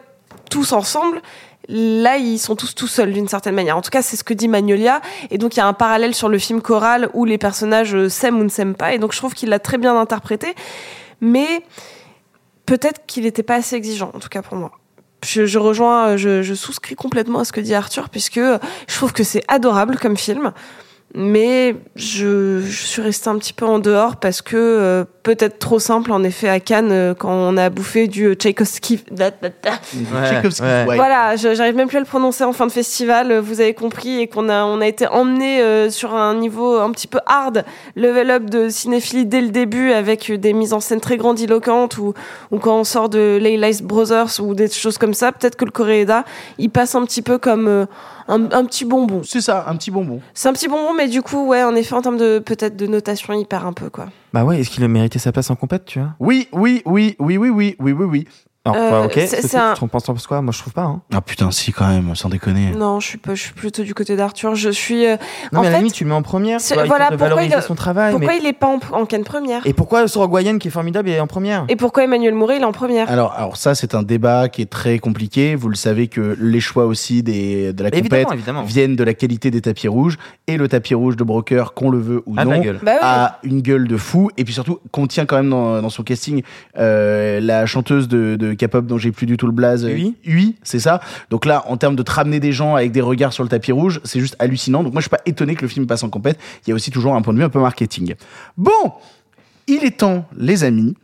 [0.53, 1.19] tous ensemble,
[1.67, 3.75] là, ils sont tous tout seuls d'une certaine manière.
[3.75, 5.01] En tout cas, c'est ce que dit Magnolia.
[5.31, 8.07] Et donc, il y a un parallèle sur le film choral où les personnages euh,
[8.07, 8.93] s'aiment ou ne s'aiment pas.
[8.93, 10.53] Et donc, je trouve qu'il l'a très bien interprété.
[11.21, 11.65] Mais
[12.67, 14.71] peut-être qu'il n'était pas assez exigeant, en tout cas pour moi.
[15.25, 19.13] Je, rejoins, euh, je, je souscris complètement à ce que dit Arthur, puisque je trouve
[19.13, 20.53] que c'est adorable comme film.
[21.15, 25.77] Mais je, je suis restée un petit peu en dehors parce que euh, peut-être trop
[25.77, 29.03] simple en effet à Cannes euh, quand on a bouffé du euh, Tchaïkovski.
[29.11, 30.85] ouais.
[30.87, 30.95] ouais.
[30.95, 33.31] Voilà, je- j'arrive même plus à le prononcer en fin de festival.
[33.31, 36.77] euh, Vous avez compris et qu'on a on a été emmené euh, sur un niveau
[36.79, 37.63] un petit peu hard,
[37.95, 42.13] level up de cinéphilie dès le début avec des mises en scène très grandiloquentes ou
[42.51, 45.71] ou quand on sort de Leila's Brothers ou des choses comme ça, peut-être que le
[45.71, 46.23] Koreeda
[46.57, 47.85] il passe un petit peu comme euh,
[48.27, 49.21] un, un petit bonbon.
[49.23, 50.21] C'est ça, un petit bonbon.
[50.33, 52.87] C'est un petit bonbon, mais du coup, ouais, en effet, en termes de peut-être de
[52.87, 54.07] notation, il perd un peu, quoi.
[54.33, 56.15] Bah ouais, est-ce qu'il a mérité sa place en compète, tu vois?
[56.19, 58.27] Oui, oui, oui, oui, oui, oui, oui, oui, oui.
[58.65, 59.13] Alors, Euh, quoi, ok.
[59.27, 60.83] c'est- un- Tu en penses, quoi Moi, je trouve pas.
[60.83, 61.01] Hein.
[61.13, 62.71] Ah putain, si quand même, sans déconner.
[62.71, 64.55] Non, je suis pas, je suis plutôt du côté d'Arthur.
[64.55, 65.05] Je suis.
[65.05, 65.17] euh,
[65.51, 66.59] Non, en mais à la fait, limite, tu le mets en première.
[66.87, 68.11] voilà pourquoi il- son travail.
[68.13, 69.67] pourquoi mais- il est pas en, en canne première?
[69.67, 71.65] Et pourquoi Sorogoyen, qui est formidable, il est en première?
[71.67, 73.11] Et pourquoi Emmanuel Mouret il est en première?
[73.11, 75.55] Alors, alors ça, c'est un débat qui est très compliqué.
[75.55, 78.63] Vous le savez que les choix aussi des, de la compète Évidemment, évidemment.
[78.63, 81.99] viennent de la qualité des tapis rouges et le tapis rouge de Broker, qu'on le
[81.99, 82.79] veut ou Ah, non, gueule.
[82.81, 82.99] Bah oui.
[83.01, 86.43] a une gueule de fou et puis surtout contient quand même dans, dans son casting
[86.79, 89.85] euh, la chanteuse de, de K-pop dont j'ai plus du tout le blaze.
[89.85, 90.15] Oui.
[90.27, 90.99] Oui, c'est ça.
[91.29, 93.71] Donc là, en termes de te ramener des gens avec des regards sur le tapis
[93.71, 94.83] rouge, c'est juste hallucinant.
[94.83, 96.39] Donc moi, je suis pas étonné que le film passe en compète.
[96.65, 98.15] Il y a aussi toujours un point de vue un peu marketing.
[98.57, 98.71] Bon,
[99.67, 100.95] il est temps, les amis,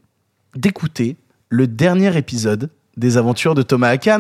[0.55, 1.15] d'écouter
[1.49, 4.17] le dernier épisode des aventures de Thomas y est,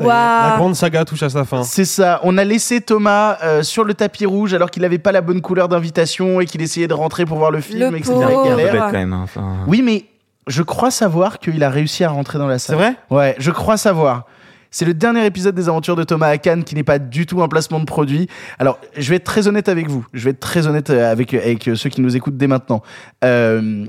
[0.00, 1.64] La grande saga touche à sa fin.
[1.64, 2.20] C'est ça.
[2.22, 5.40] On a laissé Thomas euh, sur le tapis rouge alors qu'il n'avait pas la bonne
[5.42, 8.18] couleur d'invitation et qu'il essayait de rentrer pour voir le film Le et que c'était
[8.26, 8.28] pauvre.
[8.28, 8.72] la Il est un peu galère.
[8.72, 9.12] bête quand même.
[9.12, 9.56] hein, enfin.
[9.66, 10.04] Oui, mais
[10.46, 12.76] je crois savoir qu'il a réussi à rentrer dans la C'est salle.
[12.76, 12.96] vrai?
[13.10, 14.26] Ouais, je crois savoir.
[14.70, 17.48] C'est le dernier épisode des aventures de Thomas Hakan qui n'est pas du tout un
[17.48, 18.26] placement de produit.
[18.58, 20.06] Alors, je vais être très honnête avec vous.
[20.14, 22.82] Je vais être très honnête euh, avec, avec euh, ceux qui nous écoutent dès maintenant.
[23.22, 23.84] Euh,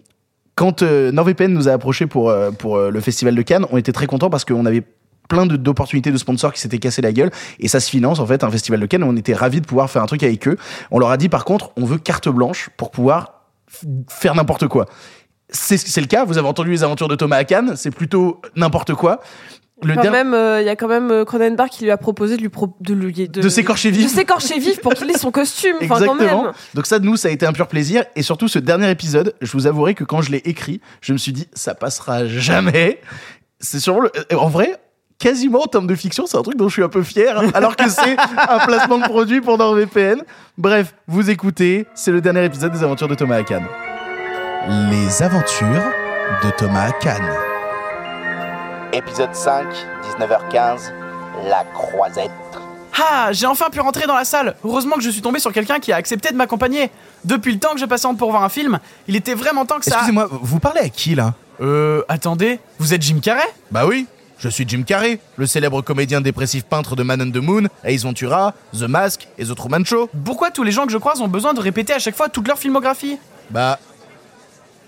[0.55, 3.93] quand euh, NordVPN nous a approchés pour, euh, pour le festival de Cannes, on était
[3.93, 4.83] très contents parce qu'on avait
[5.29, 8.43] plein d'opportunités de sponsors qui s'étaient cassés la gueule et ça se finance en fait
[8.43, 10.57] un festival de Cannes on était ravis de pouvoir faire un truc avec eux
[10.91, 13.45] on leur a dit par contre on veut carte blanche pour pouvoir
[14.09, 14.85] faire n'importe quoi
[15.53, 19.19] c'est le cas vous avez entendu les aventures de Thomas Cannes c'est plutôt n'importe quoi
[19.81, 21.97] le Quand dernier même, euh, il y a quand même euh, Cronenberg qui lui a
[21.97, 24.05] proposé de lui pro- de lui de, De s'écorcher vif.
[24.05, 25.75] de s'écorcher vif pour qu'il ait son costume.
[25.89, 26.43] Quand Exactement.
[26.43, 26.51] même.
[26.73, 28.05] Donc ça, nous, ça a été un pur plaisir.
[28.15, 31.17] Et surtout, ce dernier épisode, je vous avouerai que quand je l'ai écrit, je me
[31.17, 33.01] suis dit, ça passera jamais.
[33.59, 34.11] C'est sûrement le...
[34.31, 34.77] euh, En vrai,
[35.19, 37.75] quasiment en termes de fiction, c'est un truc dont je suis un peu fier, alors
[37.75, 40.21] que c'est un placement de produit pour NordVPN.
[40.57, 43.63] Bref, vous écoutez, c'est le dernier épisode des aventures de Thomas Hakan.
[44.69, 45.83] Les aventures
[46.41, 47.21] de Thomas Hakan.
[48.93, 49.65] Épisode 5,
[50.17, 50.93] 19h15,
[51.49, 52.31] la croisette.
[52.97, 54.55] Ah, j'ai enfin pu rentrer dans la salle.
[54.63, 56.91] Heureusement que je suis tombé sur quelqu'un qui a accepté de m'accompagner.
[57.25, 59.85] Depuis le temps que je patiente pour voir un film, il était vraiment temps que
[59.85, 59.95] ça.
[59.95, 61.33] Excusez-moi, vous parlez à qui là?
[61.59, 63.47] Euh, attendez, vous êtes Jim Carrey?
[63.69, 64.07] Bah oui,
[64.39, 68.03] je suis Jim Carrey, le célèbre comédien dépressif peintre de Man on the Moon, Ace
[68.03, 70.09] Ventura, The Mask et The Truman Show.
[70.23, 72.47] Pourquoi tous les gens que je croise ont besoin de répéter à chaque fois toute
[72.47, 73.17] leur filmographie?
[73.49, 73.77] Bah,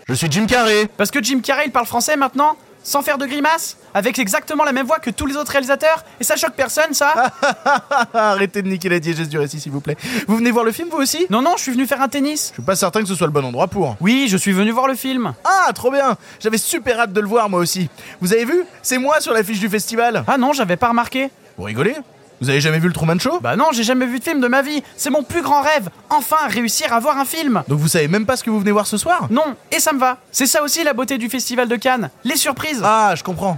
[0.08, 0.88] je suis Jim Carrey.
[0.98, 4.72] Parce que Jim Carrey il parle français maintenant sans faire de grimace Avec exactement la
[4.72, 7.34] même voix que tous les autres réalisateurs Et ça choque personne, ça
[8.14, 9.98] Arrêtez de niquer la diégèse du récit, s'il vous plaît.
[10.28, 11.26] Vous venez voir le film, vous aussi?
[11.30, 12.50] Non, non, je suis venu faire un tennis.
[12.50, 13.98] Je suis pas certain que ce soit le bon endroit pour.
[14.00, 15.34] Oui, je suis venu voir le film.
[15.44, 17.90] Ah, trop bien J'avais super hâte de le voir, moi aussi.
[18.22, 18.64] Vous avez vu?
[18.84, 20.24] C'est moi sur l'affiche du festival.
[20.28, 21.32] Ah non, j'avais pas remarqué.
[21.58, 21.96] Vous rigolez?
[22.42, 23.40] Vous avez jamais vu le Truman Show?
[23.42, 24.84] Bah non, j'ai jamais vu de film de ma vie.
[24.98, 25.90] C'est mon plus grand rêve.
[26.10, 27.64] Enfin, réussir à voir un film.
[27.68, 29.28] Donc vous savez même pas ce que vous venez voir ce soir?
[29.30, 30.18] Non, et ça me va.
[30.32, 32.10] C'est ça aussi la beauté du festival de Cannes.
[32.24, 32.82] Les surprises.
[32.84, 33.58] Ah, je comprends.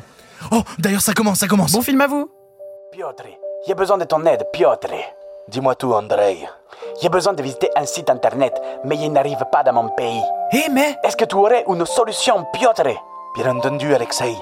[0.52, 1.72] Oh, d'ailleurs, ça commence, ça commence.
[1.72, 2.30] Bon film à vous.
[2.92, 3.24] Piotr,
[3.68, 4.90] j'ai besoin de ton aide, Piotr.
[5.50, 6.38] Dis-moi tout, Andrei.
[7.02, 8.54] J'ai besoin de visiter un site internet,
[8.86, 10.22] mais il n'arrive pas dans mon pays.
[10.54, 12.84] Eh mais Est-ce que tu aurais une solution, Piotr?
[13.36, 14.36] Bien entendu, Alexei.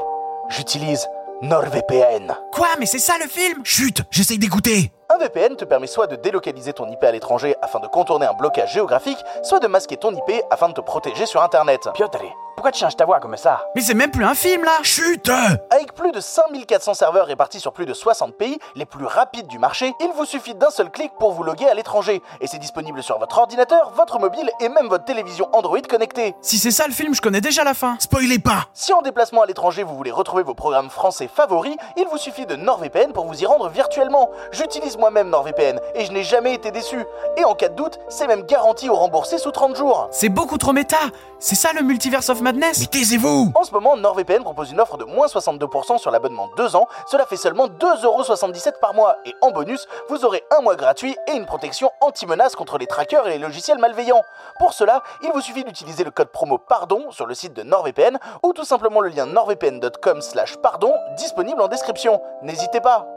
[0.50, 1.08] J'utilise
[1.41, 2.34] NordVPN.
[2.52, 3.62] Quoi Mais c'est ça le film?
[3.63, 4.91] Chut, j'essaye d'écouter.
[5.08, 8.34] Un VPN te permet soit de délocaliser ton IP à l'étranger afin de contourner un
[8.34, 11.88] blocage géographique, soit de masquer ton IP afin de te protéger sur Internet.
[11.94, 12.24] Piotr,
[12.56, 15.30] pourquoi tu changes ta voix comme ça Mais c'est même plus un film là Chut
[15.70, 19.60] Avec plus de 5400 serveurs répartis sur plus de 60 pays, les plus rapides du
[19.60, 22.24] marché, il vous suffit d'un seul clic pour vous loguer à l'étranger.
[22.41, 26.34] Et c'est disponible sur votre ordinateur, votre mobile et même votre télévision Android connectée.
[26.41, 27.98] Si c'est ça le film, je connais déjà la fin.
[28.00, 32.08] Spoilez pas Si en déplacement à l'étranger vous voulez retrouver vos programmes français favoris, il
[32.08, 34.32] vous suffit de NordVPN pour vous y rendre virtuellement.
[34.52, 37.05] J'utilise moi-même NordVPN et je n'ai jamais été déçu.
[37.38, 40.08] Et en cas de doute, c'est même garanti au remboursé sous 30 jours.
[40.12, 40.97] C'est beaucoup trop méta.
[41.39, 42.79] C'est ça le multiverse of madness.
[42.79, 46.75] Mais taisez-vous En ce moment, NordVPN propose une offre de moins 62% sur l'abonnement 2
[46.75, 46.88] ans.
[47.08, 49.17] Cela fait seulement 2,77€ par mois.
[49.25, 53.27] Et en bonus, vous aurez un mois gratuit et une protection anti-menace contre les trackers
[53.27, 54.23] et les logiciels malveillants.
[54.60, 58.17] Pour cela, il vous suffit d'utiliser le code promo PARDON sur le site de NordVPN
[58.43, 62.21] ou tout simplement le lien nordvpn.com slash pardon disponible en description.
[62.41, 63.08] N'hésitez pas.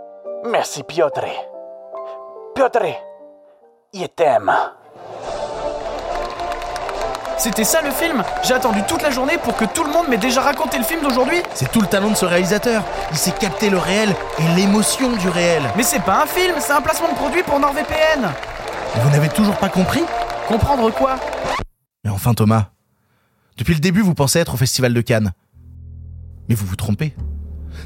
[0.44, 1.24] Merci Piotr.
[2.58, 2.86] Piotr,
[3.94, 4.50] je t'aime.
[7.38, 8.24] C'était ça le film?
[8.42, 11.00] J'ai attendu toute la journée pour que tout le monde m'ait déjà raconté le film
[11.00, 12.82] d'aujourd'hui C'est tout le talent de ce réalisateur.
[13.12, 15.62] Il sait capter le réel et l'émotion du réel.
[15.76, 18.28] Mais c'est pas un film, c'est un placement de produit pour NordVPN
[19.04, 20.02] Vous n'avez toujours pas compris?
[20.48, 21.14] Comprendre quoi?
[22.02, 22.70] Mais enfin Thomas,
[23.56, 25.30] depuis le début vous pensez être au Festival de Cannes.
[26.48, 27.14] Mais vous vous trompez.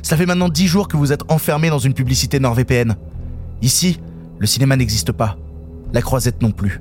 [0.03, 2.97] Cela fait maintenant 10 jours que vous êtes enfermé dans une publicité NordVPN.
[3.61, 4.01] Ici,
[4.43, 5.39] le cinéma n'existe pas.
[5.93, 6.81] La croisette non plus.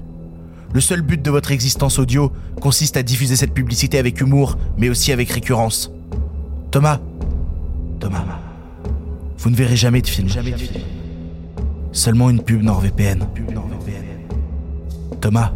[0.73, 4.89] Le seul but de votre existence audio consiste à diffuser cette publicité avec humour, mais
[4.89, 5.91] aussi avec récurrence.
[6.71, 6.99] Thomas,
[7.99, 8.25] Thomas,
[9.37, 10.27] vous ne verrez jamais de film.
[10.27, 10.83] Jamais de film.
[11.91, 13.27] Seulement une pub NordVPN.
[15.21, 15.53] Thomas,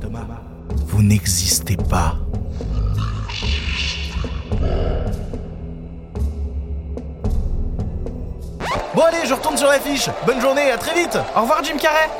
[0.00, 0.26] Thomas,
[0.86, 2.16] vous n'existez pas.
[8.98, 10.10] Bon allez, je retourne sur l'affiche.
[10.26, 11.16] Bonne journée, à très vite.
[11.36, 12.10] Au revoir Jim Carrey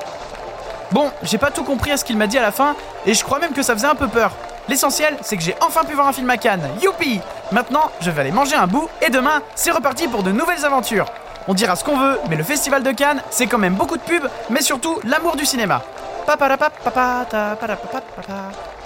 [0.92, 3.24] Bon, j'ai pas tout compris à ce qu'il m'a dit à la fin, et je
[3.24, 4.30] crois même que ça faisait un peu peur.
[4.68, 6.62] L'essentiel, c'est que j'ai enfin pu voir un film à Cannes.
[6.80, 10.64] Youpi Maintenant, je vais aller manger un bout, et demain, c'est reparti pour de nouvelles
[10.64, 11.06] aventures.
[11.48, 14.02] On dira ce qu'on veut, mais le Festival de Cannes, c'est quand même beaucoup de
[14.02, 15.82] pubs, mais surtout l'amour du cinéma.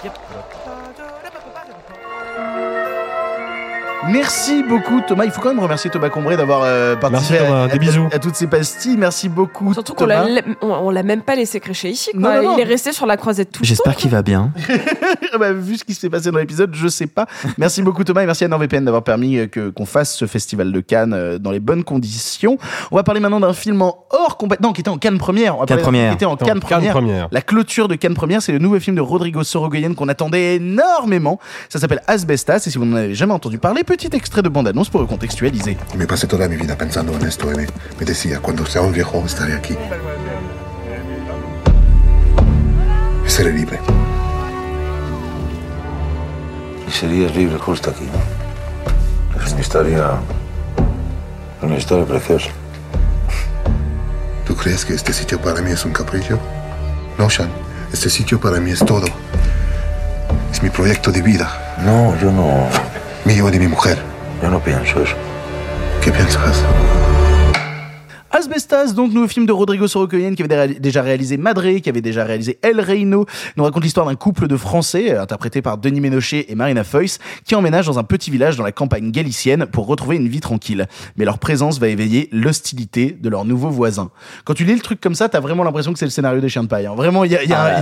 [0.01, 0.89] Papa.
[4.09, 5.23] Merci beaucoup Thomas.
[5.25, 7.63] Il faut quand même remercier Thomas Combré d'avoir euh, participé Merci, Thomas.
[7.63, 8.07] à, Des à- bisous.
[8.11, 8.97] à toutes ces pastilles.
[8.97, 10.25] Merci beaucoup Surtout qu'on l'a
[10.61, 12.11] on- on l'a même pas laissé crécher ici.
[12.11, 12.19] Quoi.
[12.21, 12.57] Non, non, non.
[12.57, 13.69] Il est resté sur la croisette tout le temps.
[13.69, 14.51] J'espère qu'il va bien.
[15.33, 17.25] Ah bah, vu ce qui s'est passé dans l'épisode, je sais pas.
[17.57, 20.71] Merci beaucoup Thomas et merci à NordVPN d'avoir permis euh, que qu'on fasse ce festival
[20.73, 22.57] de Cannes euh, dans les bonnes conditions.
[22.91, 25.55] On va parler maintenant d'un film en hors compét- non qui était en Cannes première.
[25.57, 26.09] On va Cannes parler première.
[26.11, 26.91] Qui était en Cannes Cannes première.
[26.93, 27.27] première.
[27.31, 31.39] La clôture de Cannes première, c'est le nouveau film de Rodrigo Sorogoyen qu'on attendait énormément.
[31.69, 34.89] Ça s'appelle Asbestas et si vous n'en avez jamais entendu parler, petit extrait de bande-annonce
[34.89, 35.77] pour le contextualiser.
[35.95, 37.67] Me pasé toda mi vida pensando en esto me,
[37.99, 39.75] me decía, cuando sea un viejo estaré aquí.
[43.23, 43.79] Y seré libre.
[46.87, 49.39] Y serías libre justo aquí, ¿no?
[49.43, 50.11] Es una historia.
[51.61, 52.49] Una historia preciosa.
[54.47, 56.39] ¿Tú crees que este sitio para mí es un capricho?
[57.19, 57.51] No, Sean.
[57.93, 59.05] Este sitio para mí es todo.
[60.51, 61.75] Es mi proyecto de vida.
[61.85, 62.67] No, yo no.
[63.25, 63.97] Mío y de mi mujer.
[64.41, 65.15] Yo no pienso eso.
[66.01, 66.63] ¿Qué piensas?
[68.35, 72.01] Asbestas, donc nouveau film de Rodrigo Sorogoyen qui avait dé- déjà réalisé Madré, qui avait
[72.01, 76.01] déjà réalisé El Reino, nous raconte l'histoire d'un couple de Français euh, interprété par Denis
[76.01, 79.85] Ménochet et Marina Foïs qui emménagent dans un petit village dans la campagne galicienne pour
[79.85, 80.87] retrouver une vie tranquille.
[81.15, 84.09] Mais leur présence va éveiller l'hostilité de leurs nouveaux voisins.
[84.45, 86.49] Quand tu lis le truc comme ça, t'as vraiment l'impression que c'est le scénario des
[86.49, 86.87] Chiens de Paille.
[86.87, 86.95] hein.
[86.95, 87.81] Vraiment, il y a, il y a un-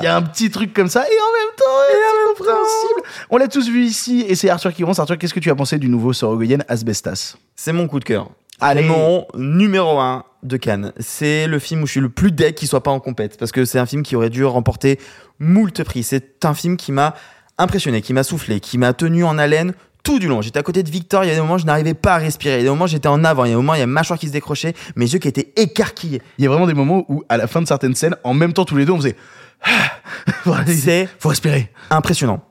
[0.00, 3.02] il y a un petit truc comme ça et en même temps, c'est compréhensible.
[3.30, 5.00] On l'a tous vu ici et c'est Arthur qui commence.
[5.00, 7.34] Arthur, qu'est-ce que tu as pensé du nouveau Sorogoyen Asbestas?
[7.56, 8.28] C'est mon coup de cœur.
[8.62, 8.84] Allez.
[8.84, 10.92] Mon numéro 1 de Cannes.
[10.98, 13.36] C'est le film où je suis le plus deck qu'il soit pas en compète.
[13.36, 15.00] Parce que c'est un film qui aurait dû remporter
[15.40, 16.04] moult prix.
[16.04, 17.14] C'est un film qui m'a
[17.58, 20.42] impressionné, qui m'a soufflé, qui m'a tenu en haleine tout du long.
[20.42, 22.18] J'étais à côté de Victor, il y a des moments où je n'arrivais pas à
[22.18, 22.54] respirer.
[22.54, 23.76] Il y a des moments où j'étais en avant, il y a des moments où
[23.76, 26.22] il y a ma mâchoire qui se décrochait, mes yeux qui étaient écarquillés.
[26.38, 28.52] Il y a vraiment des moments où, à la fin de certaines scènes, en même
[28.52, 29.16] temps tous les deux, on faisait.
[30.66, 31.70] C'est faut respirer.
[31.90, 32.42] Impressionnant.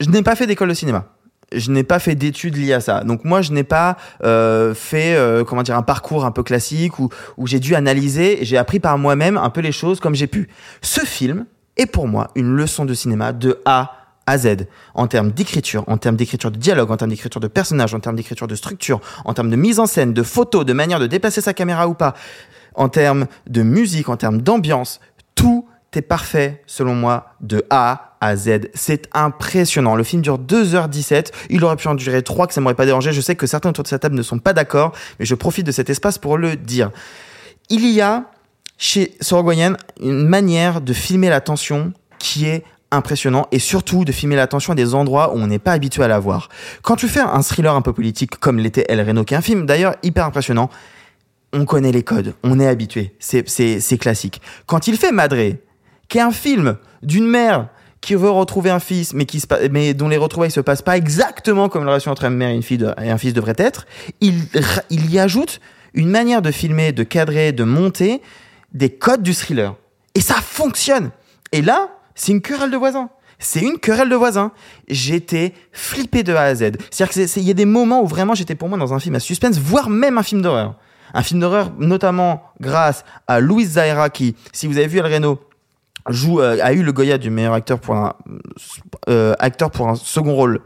[0.00, 1.06] Je n'ai pas fait d'école de cinéma.
[1.54, 3.04] Je n'ai pas fait d'études liées à ça.
[3.04, 6.98] Donc moi, je n'ai pas euh, fait euh, comment dire un parcours un peu classique
[6.98, 8.42] où, où j'ai dû analyser.
[8.42, 10.48] et J'ai appris par moi-même un peu les choses comme j'ai pu.
[10.80, 13.92] Ce film est pour moi une leçon de cinéma de A
[14.26, 17.94] à Z en termes d'écriture, en termes d'écriture de dialogue, en termes d'écriture de personnages,
[17.94, 21.00] en termes d'écriture de structure, en termes de mise en scène, de photos, de manière
[21.00, 22.14] de déplacer sa caméra ou pas,
[22.74, 25.00] en termes de musique, en termes d'ambiance.
[25.34, 25.66] Tout
[25.98, 28.68] est parfait, selon moi, de A à Z.
[28.74, 29.96] C'est impressionnant.
[29.96, 31.32] Le film dure 2h17.
[31.50, 33.12] Il aurait pu en durer 3, que ça m'aurait pas dérangé.
[33.12, 35.66] Je sais que certains autour de cette table ne sont pas d'accord, mais je profite
[35.66, 36.90] de cet espace pour le dire.
[37.68, 38.24] Il y a,
[38.78, 44.36] chez Sorogoyen, une manière de filmer la tension qui est impressionnant et surtout de filmer
[44.36, 46.48] la tension à des endroits où on n'est pas habitué à la voir.
[46.82, 49.42] Quand tu fais un thriller un peu politique comme l'était El Reno, qui est un
[49.42, 50.70] film d'ailleurs hyper impressionnant,
[51.52, 54.40] on connaît les codes, on est habitué, c'est classique.
[54.66, 55.60] Quand il fait Madré,
[56.12, 57.68] qui est un film d'une mère
[58.02, 60.98] qui veut retrouver un fils, mais, qui se, mais dont les retrouvailles se passent pas
[60.98, 63.86] exactement comme la relation entre une mère et, une fille et un fils devrait être,
[64.20, 64.44] il,
[64.90, 65.60] y ajoute
[65.94, 68.20] une manière de filmer, de cadrer, de monter
[68.74, 69.74] des codes du thriller.
[70.14, 71.12] Et ça fonctionne.
[71.50, 73.08] Et là, c'est une querelle de voisins.
[73.38, 74.52] C'est une querelle de voisins.
[74.88, 76.72] J'étais flippé de A à Z.
[76.90, 78.92] C'est-à-dire que c'est- c'est- il y a des moments où vraiment j'étais pour moi dans
[78.92, 80.74] un film à suspense, voire même un film d'horreur.
[81.14, 85.38] Un film d'horreur, notamment grâce à Louis Zaira, qui, si vous avez vu El Reno,
[86.08, 88.14] joue, euh, a eu le Goya du meilleur acteur pour un,
[89.08, 90.60] euh, acteur pour un second rôle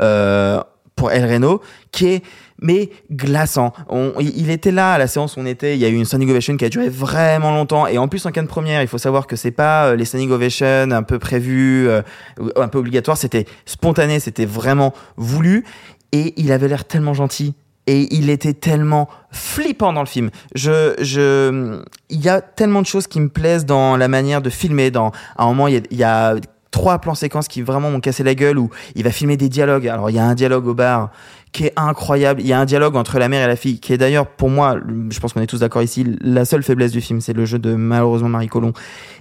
[0.00, 0.60] euh,
[0.96, 2.22] pour El Reno, qui est
[2.60, 3.72] mais glaçant.
[3.88, 5.74] On- il était là à la séance où on était.
[5.74, 7.88] Il y a eu une standing ovation qui a duré vraiment longtemps.
[7.88, 10.30] Et en plus, en cas de première, il faut savoir que c'est pas les standing
[10.30, 13.16] ovations un peu prévues, un peu obligatoires.
[13.16, 15.64] C'était spontané, c'était vraiment voulu.
[16.12, 17.54] Et il avait l'air tellement gentil.
[17.86, 20.30] Et il était tellement flippant dans le film.
[20.54, 24.50] Je, je, il y a tellement de choses qui me plaisent dans la manière de
[24.50, 24.90] filmer.
[24.90, 26.36] Dans, à un moment, il y a,
[26.72, 29.86] trois plans séquences qui vraiment m'ont cassé la gueule où il va filmer des dialogues.
[29.86, 31.10] Alors, il y a un dialogue au bar
[31.52, 32.40] qui est incroyable.
[32.40, 34.50] Il y a un dialogue entre la mère et la fille qui est d'ailleurs, pour
[34.50, 34.76] moi,
[35.10, 37.58] je pense qu'on est tous d'accord ici, la seule faiblesse du film, c'est le jeu
[37.58, 38.72] de malheureusement Marie Colomb.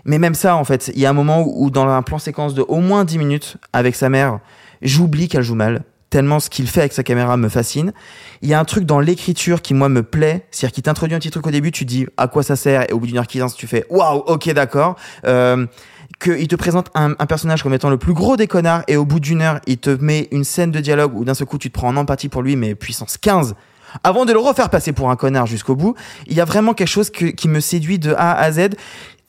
[0.06, 2.18] Mais même ça, en fait, il y a un moment où, où dans un plan
[2.18, 4.40] séquence de au moins 10 minutes avec sa mère,
[4.82, 7.94] j'oublie qu'elle joue mal tellement ce qu'il fait avec sa caméra me fascine.
[8.44, 11.20] Il y a un truc dans l'écriture qui moi me plaît, c'est-à-dire qu'il t'introduit un
[11.20, 13.28] petit truc au début, tu dis à quoi ça sert, et au bout d'une heure
[13.28, 14.96] quinze, tu fais waouh, ok, d'accord.
[15.26, 15.66] Euh,
[16.22, 19.20] qu'il te présente un, personnage comme étant le plus gros des connards, et au bout
[19.20, 21.74] d'une heure, il te met une scène de dialogue où d'un seul coup tu te
[21.74, 23.56] prends en empathie pour lui, mais puissance 15
[24.04, 25.96] avant de le refaire passer pour un connard jusqu'au bout,
[26.28, 28.70] il y a vraiment quelque chose qui me séduit de A à Z.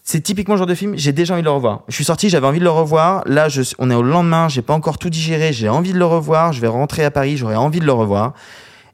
[0.05, 1.83] C'est typiquement le genre de film, j'ai déjà envie de le revoir.
[1.87, 3.23] Je suis sorti, j'avais envie de le revoir.
[3.27, 6.05] Là, je, on est au lendemain, j'ai pas encore tout digéré, j'ai envie de le
[6.05, 6.53] revoir.
[6.53, 8.35] Je vais rentrer à Paris, j'aurais envie de le revoir.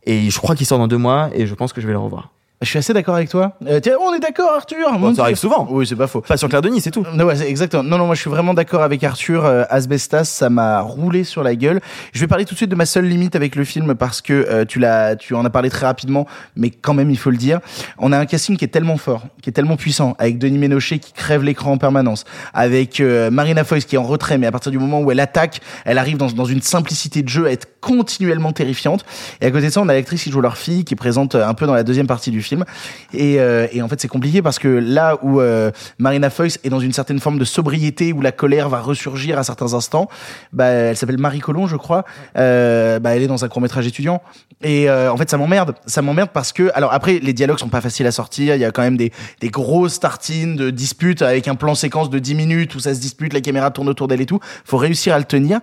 [0.04, 1.98] Et je crois qu'il sort dans deux mois et je pense que je vais le
[1.98, 2.30] revoir.
[2.60, 3.52] Je suis assez d'accord avec toi.
[3.68, 4.90] Euh, tiens, on est d'accord, Arthur.
[4.98, 5.22] Mon ça Dieu.
[5.22, 5.68] arrive souvent.
[5.70, 6.22] Oui, c'est pas faux.
[6.22, 7.06] Pas sur Claire Denis, c'est tout.
[7.14, 7.84] Non, ouais, exactement.
[7.84, 9.44] Non, non, moi je suis vraiment d'accord avec Arthur.
[9.44, 11.80] Euh, Asbestas, ça m'a roulé sur la gueule.
[12.12, 14.32] Je vais parler tout de suite de ma seule limite avec le film parce que
[14.32, 17.36] euh, tu l'as, tu en as parlé très rapidement, mais quand même il faut le
[17.36, 17.60] dire.
[17.98, 20.98] On a un casting qui est tellement fort, qui est tellement puissant, avec Denis Ménochet
[20.98, 24.52] qui crève l'écran en permanence, avec euh, Marina Foïs qui est en retrait, mais à
[24.52, 27.52] partir du moment où elle attaque, elle arrive dans, dans une simplicité de jeu à
[27.52, 29.04] être continuellement terrifiante.
[29.40, 31.54] Et à côté de ça, on a l'actrice qui joue leur fille, qui présente un
[31.54, 32.64] peu dans la deuxième partie du film.
[33.12, 36.70] Et, euh, et en fait, c'est compliqué parce que là où euh, Marina Foïs est
[36.70, 40.08] dans une certaine forme de sobriété, où la colère va ressurgir à certains instants,
[40.52, 42.04] bah, elle s'appelle Marie Colomb, je crois.
[42.36, 44.22] Euh, bah, elle est dans un court métrage étudiant.
[44.62, 45.74] Et euh, en fait, ça m'emmerde.
[45.86, 48.54] Ça m'emmerde parce que, alors après, les dialogues sont pas faciles à sortir.
[48.54, 52.10] Il y a quand même des, des grosses tartines de disputes avec un plan séquence
[52.10, 54.40] de 10 minutes où ça se dispute, la caméra tourne autour d'elle et tout.
[54.64, 55.60] Faut réussir à le tenir.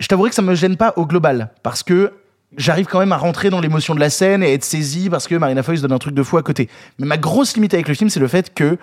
[0.00, 2.12] Je t'avouerai que ça me gêne pas au global parce que
[2.56, 5.34] j'arrive quand même à rentrer dans l'émotion de la scène et être saisi parce que
[5.34, 6.68] Marina Foïs donne un truc de fou à côté.
[6.98, 8.78] Mais ma grosse limite avec le film, c'est le fait que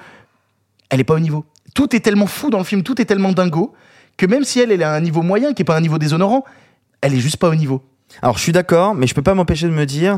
[0.90, 1.44] elle est pas au niveau.
[1.74, 3.74] Tout est tellement fou dans le film, tout est tellement dingo
[4.16, 5.98] que même si elle, elle est à un niveau moyen, qui est pas un niveau
[5.98, 6.46] déshonorant,
[7.02, 7.84] elle est juste pas au niveau.
[8.22, 10.18] Alors je suis d'accord, mais je peux pas m'empêcher de me dire,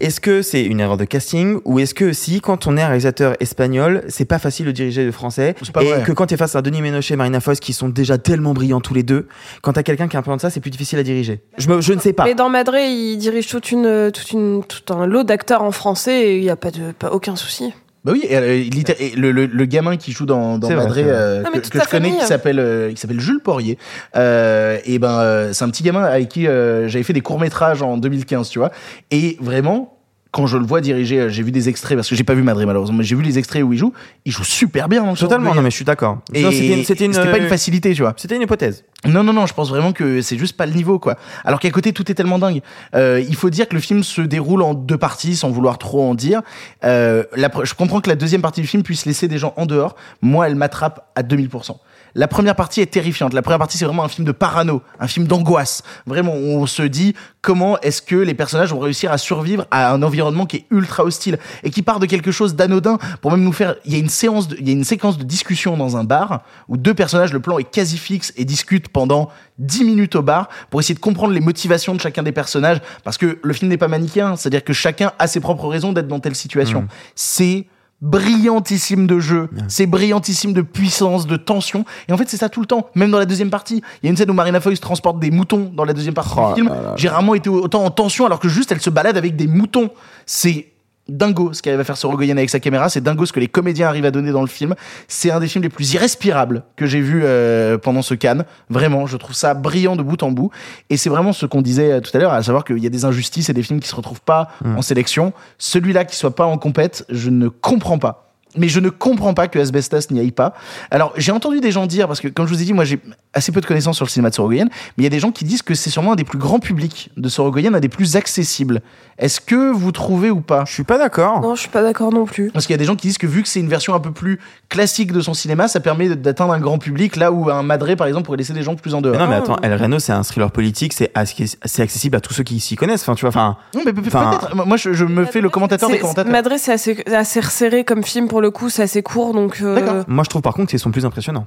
[0.00, 2.86] est-ce que c'est une erreur de casting ou est-ce que si quand on est un
[2.86, 6.02] réalisateur espagnol, c'est pas facile de diriger le français pas et vrai.
[6.02, 8.54] que quand tu es face à Denis Ménochet et Marina Foïs qui sont déjà tellement
[8.54, 9.28] brillants tous les deux,
[9.60, 11.40] quand t'as quelqu'un qui a un plan de ça, c'est plus difficile à diriger.
[11.58, 12.24] Je, me, je ne sais pas.
[12.24, 16.28] Mais dans Madré, il dirige toute une, toute une, tout un lot d'acteurs en français
[16.28, 17.72] et il n'y a pas de, pas aucun souci.
[18.04, 18.64] Bah oui, et, euh,
[18.98, 21.84] et le, le, le gamin qui joue dans, dans Madré, euh, que, que je connais,
[22.08, 22.18] famille.
[22.18, 23.78] qui s'appelle euh, qui s'appelle Jules Poirier,
[24.16, 27.38] euh, et ben euh, c'est un petit gamin avec qui euh, j'avais fait des courts
[27.38, 28.72] métrages en 2015, tu vois,
[29.12, 29.98] et vraiment.
[30.32, 32.42] Quand je le vois diriger, euh, j'ai vu des extraits parce que j'ai pas vu
[32.42, 33.92] Madré malheureusement, mais j'ai vu les extraits où il joue.
[34.24, 35.04] Il joue super bien.
[35.04, 36.18] dans Totalement, non mais je suis d'accord.
[36.32, 38.14] C'était pas une facilité, tu vois.
[38.16, 38.84] C'était une hypothèse.
[39.04, 41.16] Non, non, non, je pense vraiment que c'est juste pas le niveau, quoi.
[41.44, 42.62] Alors qu'à côté, tout est tellement dingue.
[42.94, 46.08] Euh, il faut dire que le film se déroule en deux parties, sans vouloir trop
[46.08, 46.40] en dire.
[46.84, 49.66] Euh, la je comprends que la deuxième partie du film puisse laisser des gens en
[49.66, 49.96] dehors.
[50.22, 51.76] Moi, elle m'attrape à 2000%.
[52.14, 53.32] La première partie est terrifiante.
[53.32, 55.82] La première partie, c'est vraiment un film de parano, un film d'angoisse.
[56.06, 60.02] Vraiment, on se dit comment est-ce que les personnages vont réussir à survivre à un
[60.04, 63.52] environnement qui est ultra hostile et qui part de quelque chose d'anodin pour même nous
[63.52, 63.74] faire.
[63.84, 66.04] Il y a une séance, de- il y a une séquence de discussion dans un
[66.04, 69.28] bar où deux personnages, le plan est quasi fixe et discutent pendant
[69.58, 73.18] 10 minutes au bar pour essayer de comprendre les motivations de chacun des personnages parce
[73.18, 76.20] que le film n'est pas manichéen, c'est-à-dire que chacun a ses propres raisons d'être dans
[76.20, 76.86] telle situation.
[77.16, 77.66] C'est
[78.02, 81.84] brillantissime de jeu, c'est brillantissime de puissance, de tension.
[82.08, 83.82] Et en fait, c'est ça tout le temps, même dans la deuxième partie.
[84.02, 86.34] Il y a une scène où Marina Foïs transporte des moutons dans la deuxième partie
[86.36, 86.68] Oh du film.
[86.68, 86.94] là là.
[86.96, 89.90] J'ai rarement été autant en tension alors que juste elle se balade avec des moutons.
[90.26, 90.66] C'est
[91.08, 93.88] dingo ce qu'elle va faire Sorogoyen avec sa caméra, c'est dingo ce que les comédiens
[93.88, 94.74] arrivent à donner dans le film.
[95.08, 98.44] C'est un des films les plus irrespirables que j'ai vu euh, pendant ce Cannes.
[98.70, 100.50] Vraiment, je trouve ça brillant de bout en bout.
[100.90, 102.90] Et c'est vraiment ce qu'on disait euh, tout à l'heure, à savoir qu'il y a
[102.90, 104.76] des injustices et des films qui se retrouvent pas Mm.
[104.78, 105.32] en sélection.
[105.58, 108.31] Celui-là qui soit pas en compète, je ne comprends pas.
[108.56, 110.54] Mais je ne comprends pas que Asbestas n'y aille pas.
[110.90, 113.00] Alors, j'ai entendu des gens dire, parce que comme je vous ai dit, moi j'ai
[113.34, 115.30] assez peu de connaissances sur le cinéma de Sorogoyen, mais il y a des gens
[115.30, 118.16] qui disent que c'est sûrement un des plus grands publics de Sorogoyen, un des plus
[118.16, 118.82] accessibles.
[119.18, 120.64] Est-ce que vous trouvez ou pas?
[120.66, 121.40] Je suis pas d'accord.
[121.40, 122.50] Non, je suis pas d'accord non plus.
[122.50, 124.00] Parce qu'il y a des gens qui disent que vu que c'est une version un
[124.00, 124.38] peu plus
[124.68, 128.06] classique de son cinéma, ça permet d'atteindre un grand public, là où un Madré, par
[128.06, 129.14] exemple, pourrait laisser des gens plus en dehors.
[129.14, 132.42] Mais non mais attends, El Reno c'est un thriller politique, c'est accessible à tous ceux
[132.42, 133.02] qui s'y connaissent.
[133.02, 133.56] Enfin tu vois, enfin.
[133.74, 134.54] Non, mais peut-être.
[134.54, 136.30] Moi, je, je me fais le commentateur des commentateurs.
[136.30, 139.60] Madré, c'est assez, assez resserré comme film pour le coup, c'est assez court donc.
[139.62, 140.04] euh, D'accord.
[140.06, 141.46] Moi je trouve par contre qu'ils sont plus impressionnants.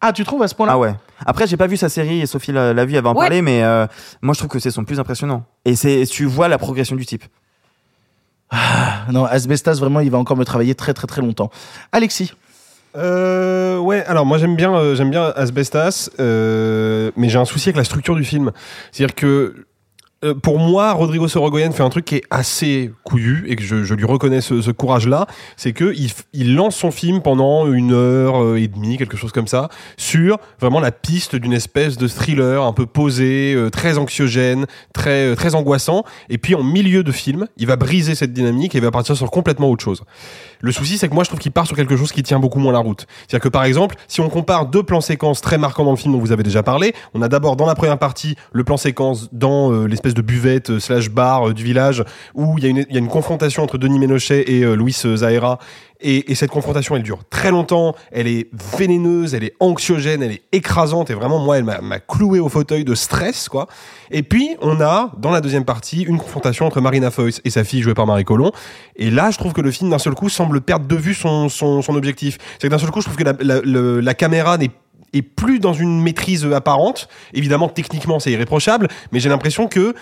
[0.00, 0.72] Ah, tu trouves à ce point-là?
[0.74, 0.94] Ah ouais.
[1.26, 3.22] Après, j'ai pas vu sa série et Sophie l'a l'a vu, elle va en Ouais.
[3.26, 3.86] parler, mais euh,
[4.22, 5.44] moi je trouve que c'est son plus impressionnant.
[5.64, 7.24] Et c'est, tu vois la progression du type.
[9.12, 11.50] Non, Asbestas, vraiment, il va encore me travailler très très très longtemps.
[11.92, 12.32] Alexis
[12.96, 17.68] Euh, ouais, alors moi j'aime bien, euh, j'aime bien Asbestas, euh, mais j'ai un souci
[17.68, 18.52] avec la structure du film.
[18.92, 19.66] C'est-à-dire que
[20.24, 23.84] euh, pour moi, Rodrigo Sorogoyen fait un truc qui est assez couillu et que je,
[23.84, 27.92] je lui reconnais ce, ce courage-là, c'est que il, il lance son film pendant une
[27.92, 32.08] heure euh, et demie, quelque chose comme ça, sur vraiment la piste d'une espèce de
[32.08, 36.02] thriller un peu posé, euh, très anxiogène, très très angoissant.
[36.28, 39.16] Et puis en milieu de film, il va briser cette dynamique et il va partir
[39.16, 40.02] sur complètement autre chose.
[40.60, 42.58] Le souci, c'est que moi, je trouve qu'il part sur quelque chose qui tient beaucoup
[42.58, 43.06] moins la route.
[43.26, 46.12] C'est-à-dire que par exemple, si on compare deux plans séquences très marquants dans le film
[46.14, 49.28] dont vous avez déjà parlé, on a d'abord dans la première partie le plan séquence
[49.32, 52.02] dans euh, l'espèce de buvette euh, slash bar euh, du village
[52.34, 54.76] où il y, a une- il y a une confrontation entre Denis Ménochet et euh,
[55.16, 55.58] Zahera.
[56.00, 57.94] Et, et cette confrontation, elle dure très longtemps.
[58.12, 61.10] Elle est vénéneuse, elle est anxiogène, elle est écrasante.
[61.10, 63.66] Et vraiment, moi, elle m'a cloué au fauteuil de stress, quoi.
[64.10, 67.64] Et puis, on a, dans la deuxième partie, une confrontation entre Marina Foïs et sa
[67.64, 68.52] fille, jouée par Marie Colomb.
[68.96, 71.48] Et là, je trouve que le film, d'un seul coup, semble perdre de vue son,
[71.88, 72.38] objectif.
[72.58, 74.70] C'est que d'un seul coup, je trouve que la, caméra n'est
[75.14, 77.08] est plus dans une maîtrise apparente.
[77.32, 79.94] Évidemment, techniquement, c'est irréprochable, mais j'ai l'impression que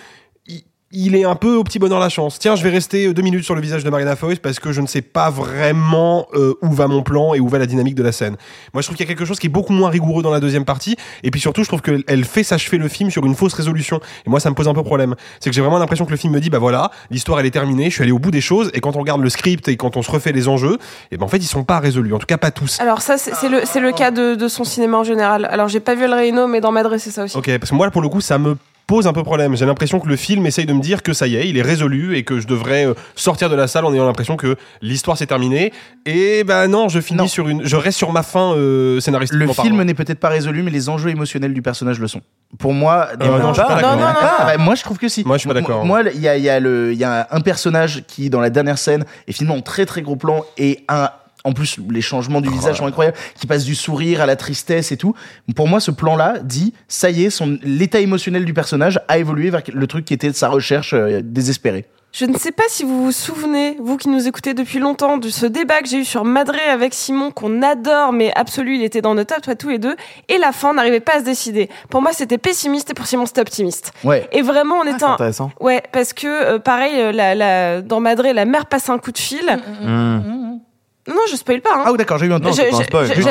[0.91, 2.39] il- est un peu au petit bonheur la chance.
[2.39, 4.81] Tiens, je vais rester deux minutes sur le visage de Marina Foïs parce que je
[4.81, 8.03] ne sais pas vraiment euh, où va mon plan et où va la dynamique de
[8.03, 8.35] la scène.
[8.73, 10.39] Moi, je trouve qu'il y a quelque chose qui est beaucoup moins rigoureux dans la
[10.39, 10.95] deuxième partie.
[11.23, 13.99] Et puis surtout, je trouve qu'elle fait s'achever le film sur une fausse résolution.
[14.25, 15.15] Et moi, ça me pose un peu problème.
[15.39, 17.51] C'est que j'ai vraiment l'impression que le film me dit, bah voilà, l'histoire elle est
[17.51, 18.69] terminée, je suis allé au bout des choses.
[18.73, 20.77] Et quand on regarde le script et quand on se refait les enjeux,
[21.11, 22.13] et ben en fait, ils sont pas résolus.
[22.13, 22.79] En tout cas, pas tous.
[22.79, 25.47] Alors ça, c'est le, le cas de, de son cinéma en général.
[25.51, 27.37] Alors j'ai pas vu El Reino, mais dans Madrid, c'est ça aussi.
[27.37, 28.55] Ok, parce que moi, pour le coup, ça me
[28.87, 29.55] pose un peu problème.
[29.57, 31.61] J'ai l'impression que le film essaye de me dire que ça y est, il est
[31.61, 35.17] résolu et que je devrais euh, sortir de la salle en ayant l'impression que l'histoire
[35.17, 35.73] s'est terminée.
[36.05, 39.37] Et ben non, je finis sur une, je reste sur ma fin euh, scénaristique.
[39.37, 42.21] Le film n'est peut-être pas résolu, mais les enjeux émotionnels du personnage le sont.
[42.59, 43.91] Pour moi, Euh, non, je suis pas d'accord.
[43.97, 44.13] Non, non, non.
[44.21, 45.23] Ah, bah, moi je trouve que si.
[45.25, 45.83] Moi, je suis pas d'accord.
[45.85, 48.39] Moi, il y a, il y, a le- il y a un personnage qui, dans
[48.39, 51.09] la dernière scène, est filmé en très très gros plan et un.
[51.47, 54.91] En plus, les changements du visage sont incroyables, qui passe du sourire à la tristesse
[54.91, 55.13] et tout.
[55.55, 59.49] Pour moi, ce plan-là dit, ça y est, son l'état émotionnel du personnage a évolué
[59.49, 61.85] vers le truc qui était de sa recherche euh, désespérée.
[62.13, 65.29] Je ne sais pas si vous vous souvenez, vous qui nous écoutez depuis longtemps, de
[65.29, 69.01] ce débat que j'ai eu sur Madré avec Simon, qu'on adore, mais absolu, il était
[69.01, 69.95] dans nos top, toi, tous les deux,
[70.27, 71.69] et la fin, on n'arrivait pas à se décider.
[71.89, 73.91] Pour moi, c'était pessimiste, et pour Simon, c'était optimiste.
[74.03, 74.27] Ouais.
[74.31, 74.99] Et vraiment, on était...
[74.99, 75.51] c'est un- intéressant.
[75.59, 79.11] Ouais, parce que, euh, pareil, euh, la, la- dans Madré, la mère passe un coup
[79.11, 79.45] de fil.
[81.07, 81.69] Non, non, je spoil pas.
[81.75, 81.83] Hein.
[81.85, 82.49] Ah oui, d'accord, j'ai eu un très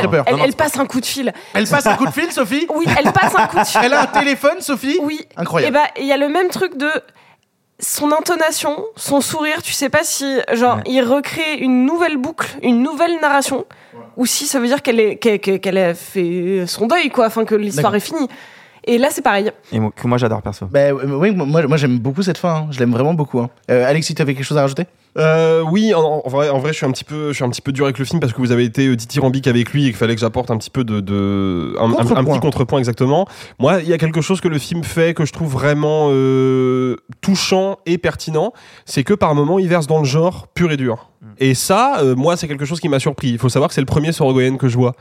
[0.09, 0.24] peur.
[0.27, 1.33] Elle, elle passe un coup de fil.
[1.55, 3.81] Elle passe un coup de fil, Sophie Oui, elle passe un coup de fil.
[3.85, 5.20] Elle a un téléphone, Sophie Oui.
[5.37, 5.77] Incroyable.
[5.77, 6.89] Et bah, il y a le même truc de
[7.79, 9.62] son intonation, son sourire.
[9.62, 13.66] Tu sais pas si, genre, il recrée une nouvelle boucle, une nouvelle narration,
[14.16, 17.27] ou si ça veut dire qu'elle est, qu'elle, qu'elle- qu'elle a fait son deuil, quoi,
[17.27, 18.29] enfin que l'histoire est finie.
[18.89, 19.51] Et là, c'est pareil.
[19.72, 20.66] Et moi, que moi j'adore perso.
[20.66, 22.55] Bah, euh, oui, moi, moi j'aime beaucoup cette fin.
[22.55, 22.66] hein.
[22.70, 23.41] Je l'aime vraiment beaucoup.
[23.41, 23.51] hein.
[23.70, 24.85] Euh, Alexis, tu avais quelque chose à rajouter?
[25.16, 27.48] Euh, oui, en, en vrai, en vrai, je suis un petit peu, je suis un
[27.48, 29.84] petit peu dur avec le film parce que vous avez été euh, dithyrambique avec lui
[29.84, 32.24] et qu'il fallait que j'apporte un petit peu de, de un, un- un Contrepoint.
[32.24, 33.26] petit contrepoint exactement.
[33.58, 36.96] Moi, il y a quelque chose que le film fait que je trouve vraiment euh,
[37.22, 38.52] touchant et pertinent,
[38.84, 41.10] c'est que par moments il verse dans le genre pur et dur.
[41.38, 43.28] Et ça, euh, moi, c'est quelque chose qui m'a surpris.
[43.30, 44.94] Il faut savoir que c'est le premier Sorogoyen que je vois.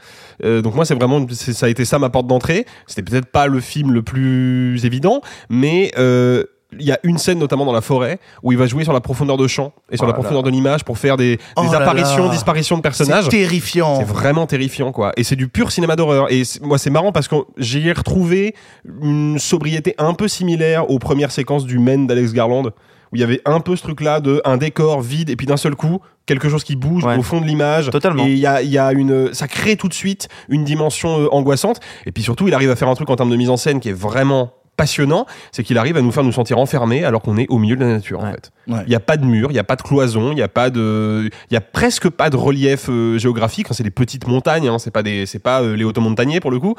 [0.43, 2.66] Euh, donc moi, c'est vraiment, ça a été ça ma porte d'entrée.
[2.88, 6.43] C'était peut-être pas le film le plus évident, mais euh,
[6.80, 9.02] il y a une scène notamment dans la forêt où il va jouer sur la
[9.02, 10.50] profondeur de champ et sur Oh la là profondeur là.
[10.50, 12.32] de l'image pour faire des, des Oh apparitions, là.
[12.32, 13.26] disparitions de personnages.
[13.26, 13.98] C'est terrifiant.
[14.00, 15.12] C'est vraiment terrifiant, quoi.
[15.18, 16.32] Et c'est du pur cinéma d'horreur.
[16.32, 18.56] Et moi, c'est marrant parce que j'ai retrouvé
[19.02, 23.24] une sobriété un peu similaire aux premières séquences du Men d'Alex Garland, où il y
[23.24, 26.50] avait un peu ce truc-là de un décor vide et puis d'un seul coup quelque
[26.50, 27.18] chose qui bouge Ouais.
[27.18, 27.90] au fond de l'image.
[27.92, 28.26] Totalement.
[28.26, 31.20] Et il y a, il y a une, ça crée tout de suite une dimension
[31.22, 31.80] euh, angoissante.
[32.08, 33.80] Et puis surtout, il arrive à faire un truc en termes de mise en scène
[33.80, 37.38] qui est vraiment passionnant, c'est qu'il arrive à nous faire nous sentir enfermés alors qu'on
[37.38, 38.52] est au milieu de la nature en fait.
[38.68, 38.86] Il Ouais.
[38.88, 40.70] n'y a pas de mur, il n'y a pas de cloison, il n'y a pas
[40.70, 43.68] de, il y a presque pas de relief euh, géographique.
[43.68, 46.52] Enfin, c'est des petites montagnes, hein, c'est pas des, c'est pas euh, les automontagniers pour
[46.52, 46.76] le coup.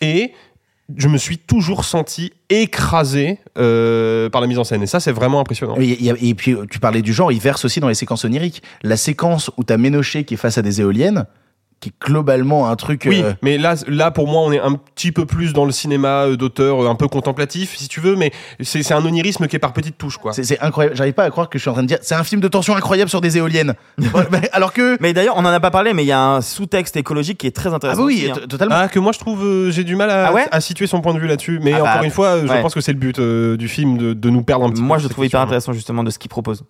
[0.00, 0.32] Et
[0.96, 4.82] je me suis toujours senti écrasé euh, par la mise en scène.
[4.82, 5.76] Et ça, c'est vraiment impressionnant.
[5.78, 8.62] Et puis, tu parlais du genre, il verse aussi dans les séquences oniriques.
[8.82, 11.24] La séquence où t'as Ménoché qui est face à des éoliennes,
[11.82, 13.04] qui est globalement un truc.
[13.08, 15.72] Oui, euh, mais là, là, pour moi, on est un petit peu plus dans le
[15.72, 18.30] cinéma euh, d'auteur, euh, un peu contemplatif, si tu veux, mais
[18.60, 20.32] c'est c'est un onirisme qui est par petites touches, quoi.
[20.32, 20.96] c'est c'est incroyable.
[20.96, 21.98] J'arrive pas à croire que je suis en train de dire.
[22.02, 23.74] C'est un film de tension incroyable sur des éoliennes.
[24.52, 24.96] Alors que.
[25.00, 27.48] Mais d'ailleurs, on en a pas parlé, mais il y a un sous-texte écologique qui
[27.48, 28.00] est très Ah intéressant.
[28.02, 28.46] bah oui, aussi, hein.
[28.48, 28.76] totalement.
[28.78, 31.00] Ah, que moi je trouve, euh, j'ai du mal à, Ah ouais à situer son
[31.00, 31.58] point de vue là-dessus.
[31.62, 33.98] Mais Ah bah, encore une fois, je pense que c'est le but euh, du film
[33.98, 35.02] de, de nous perdre un petit Moi, peu.
[35.02, 36.62] je le trouve hyper intéressant justement de ce qu'il propose.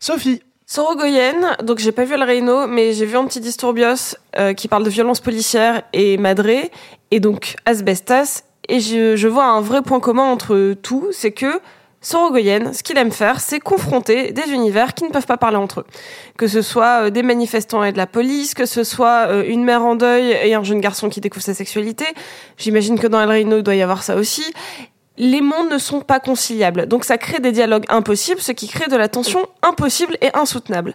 [0.00, 0.40] Sophie.
[0.68, 4.90] Sorogoyen, donc j'ai pas vu El Reino, mais j'ai vu Antidisturbios euh, qui parle de
[4.90, 6.72] violence policière et Madré,
[7.12, 11.60] et donc Asbestas, et je, je vois un vrai point commun entre tout, c'est que
[12.00, 15.80] Sorogoyen, ce qu'il aime faire, c'est confronter des univers qui ne peuvent pas parler entre
[15.80, 15.86] eux.
[16.36, 19.64] Que ce soit euh, des manifestants et de la police, que ce soit euh, une
[19.64, 22.04] mère en deuil et un jeune garçon qui découvre sa sexualité.
[22.58, 24.44] J'imagine que dans El Reino, il doit y avoir ça aussi.
[25.18, 26.86] Les mondes ne sont pas conciliables.
[26.86, 30.94] Donc ça crée des dialogues impossibles, ce qui crée de la tension impossible et insoutenable.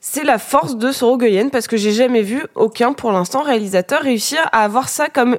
[0.00, 4.38] C'est la force de Sorogoyen parce que j'ai jamais vu aucun, pour l'instant, réalisateur réussir
[4.52, 5.38] à avoir ça comme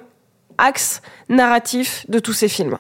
[0.58, 2.78] axe narratif de tous ces films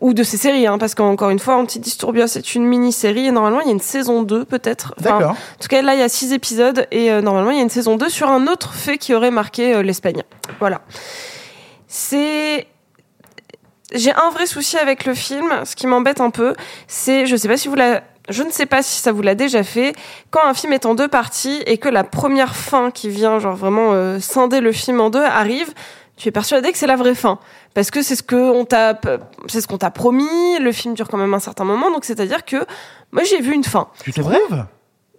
[0.00, 3.60] ou de ces séries hein, parce qu'encore une fois Antidisturbia c'est une mini-série et normalement
[3.60, 5.30] il y a une saison 2 peut-être Enfin, D'accord.
[5.30, 7.62] en tout cas là il y a six épisodes et euh, normalement il y a
[7.62, 10.22] une saison 2 sur un autre fait qui aurait marqué euh, l'Espagne
[10.60, 10.82] voilà
[11.88, 12.66] c'est
[13.94, 15.46] j'ai un vrai souci avec le film.
[15.64, 16.54] Ce qui m'embête un peu
[16.88, 19.34] c'est je sais pas si vous la je ne sais pas si ça vous l'a
[19.34, 19.94] déjà fait.
[20.30, 23.54] Quand un film est en deux parties et que la première fin qui vient, genre
[23.54, 25.74] vraiment euh, scinder le film en deux, arrive,
[26.16, 27.38] tu es persuadé que c'est la vraie fin.
[27.74, 28.98] Parce que c'est ce que on t'a
[29.48, 32.18] c'est ce qu'on t'a promis le film dure quand même un certain moment donc c'est
[32.20, 32.64] à dire que
[33.12, 33.88] moi j'ai vu une fin.
[34.02, 34.64] Tu te rêves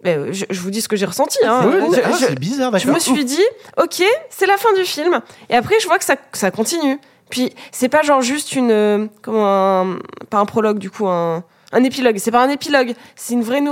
[0.02, 1.60] Mais, euh, je, je vous dis ce que j'ai ressenti hein.
[1.62, 3.44] Je- ah, je- c'est bizarre, je me suis dit
[3.80, 5.20] ok c'est la fin du film.
[5.48, 6.98] Et après je vois que ça, que ça continue
[7.30, 9.98] puis c'est pas genre juste une euh, comment un,
[10.30, 12.16] pas un prologue du coup un un épilogue.
[12.18, 13.62] C'est pas un épilogue c'est une vraie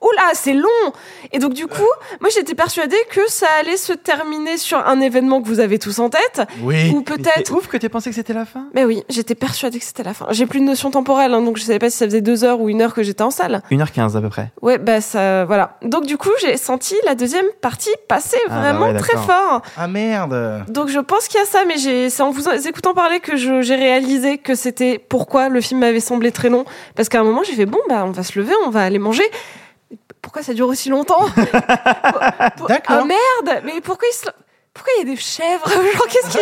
[0.00, 0.92] nou Oula, c'est long
[1.32, 1.88] Et donc du coup,
[2.20, 5.98] moi j'étais persuadée que ça allait se terminer sur un événement que vous avez tous
[5.98, 6.42] en tête.
[6.62, 6.90] Oui.
[6.94, 7.52] Ou peut-être...
[7.54, 8.66] ouf que t'aies pensé que c'était la fin?
[8.74, 10.26] Mais oui, j'étais persuadée que c'était la fin.
[10.30, 12.60] J'ai plus de notion temporelle, hein, donc je savais pas si ça faisait deux heures
[12.60, 13.62] ou une heure que j'étais en salle.
[13.70, 14.52] 1h15 à peu près.
[14.62, 15.78] Ouais, bah ça, voilà.
[15.82, 19.62] Donc du coup, j'ai senti la deuxième partie passer Ah, bah vraiment ouais, très fort.
[19.76, 20.64] Ah merde.
[20.68, 21.78] Donc je pense qu'il y a ça, mais
[22.10, 26.32] c'est en vous écoutant parler que j'ai réalisé que c'était pourquoi le film m'avait semblé
[26.32, 26.64] très long.
[26.94, 28.98] Parce qu'à un moment, j'ai fait bon, bah on va se lever, on va aller
[28.98, 29.24] manger.
[30.22, 31.26] Pourquoi ça dure aussi longtemps
[32.68, 32.86] D'accord.
[32.88, 34.26] Ah merde Mais pourquoi il se...
[34.74, 36.40] Pourquoi il y a des chèvres Genre qu'est-ce qu'il...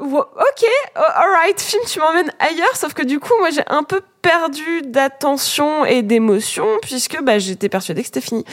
[0.00, 0.64] Ok,
[0.96, 4.80] oh, alright, film, tu m'emmènes ailleurs, sauf que du coup, moi, j'ai un peu perdu
[4.86, 8.44] d'attention et d'émotion, puisque bah, j'étais persuadée que c'était fini.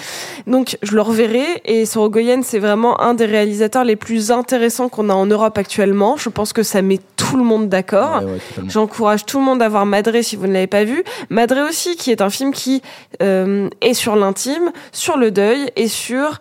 [0.47, 5.09] Donc, je le reverrai, et Sorogoyen, c'est vraiment un des réalisateurs les plus intéressants qu'on
[5.09, 6.17] a en Europe actuellement.
[6.17, 6.99] Je pense que ça met
[7.32, 8.19] tout le monde d'accord.
[8.19, 8.69] Ouais, ouais, totalement.
[8.69, 11.03] J'encourage tout le monde à voir Madré si vous ne l'avez pas vu.
[11.29, 12.82] Madré aussi, qui est un film qui
[13.21, 16.38] euh, est sur l'intime, sur le deuil et sur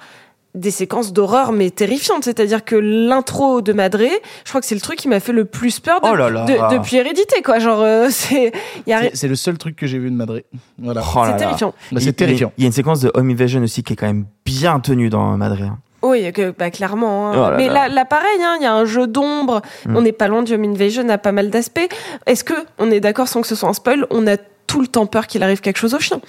[0.56, 2.24] des séquences d'horreur mais terrifiantes.
[2.24, 4.10] C'est-à-dire que l'intro de Madré,
[4.44, 6.28] je crois que c'est le truc qui m'a fait le plus peur de- Oh là
[6.28, 6.44] là.
[6.44, 7.60] de- depuis Hérédité, quoi.
[7.60, 8.48] Genre, euh, c'est,
[8.90, 10.42] a C'est- C'est le seul truc que j'ai vu de Madrid.
[10.78, 11.02] Voilà.
[11.14, 11.36] Oh là c'est là.
[11.38, 11.68] terrifiant.
[11.92, 12.52] Bah, Il- c'est il- terrifiant.
[12.58, 15.08] Il y a une séquence de Home Invasion aussi qui est quand même bien tenue
[15.08, 15.66] dans Madrid.
[15.70, 15.78] hein.
[16.02, 17.28] Oui, que, bah, clairement.
[17.30, 17.32] hein.
[17.36, 17.74] Oh là Mais là.
[17.74, 19.60] là, là, pareil, hein, il y a un jeu d'ombre.
[19.86, 19.96] Mm.
[19.96, 21.88] On n'est pas loin du Home Invasion à pas mal d'aspects.
[22.26, 24.06] Est-ce que on est d'accord sans que ce soit un spoil?
[24.10, 24.36] On a
[24.70, 26.20] tout le temps peur qu'il arrive quelque chose au chien.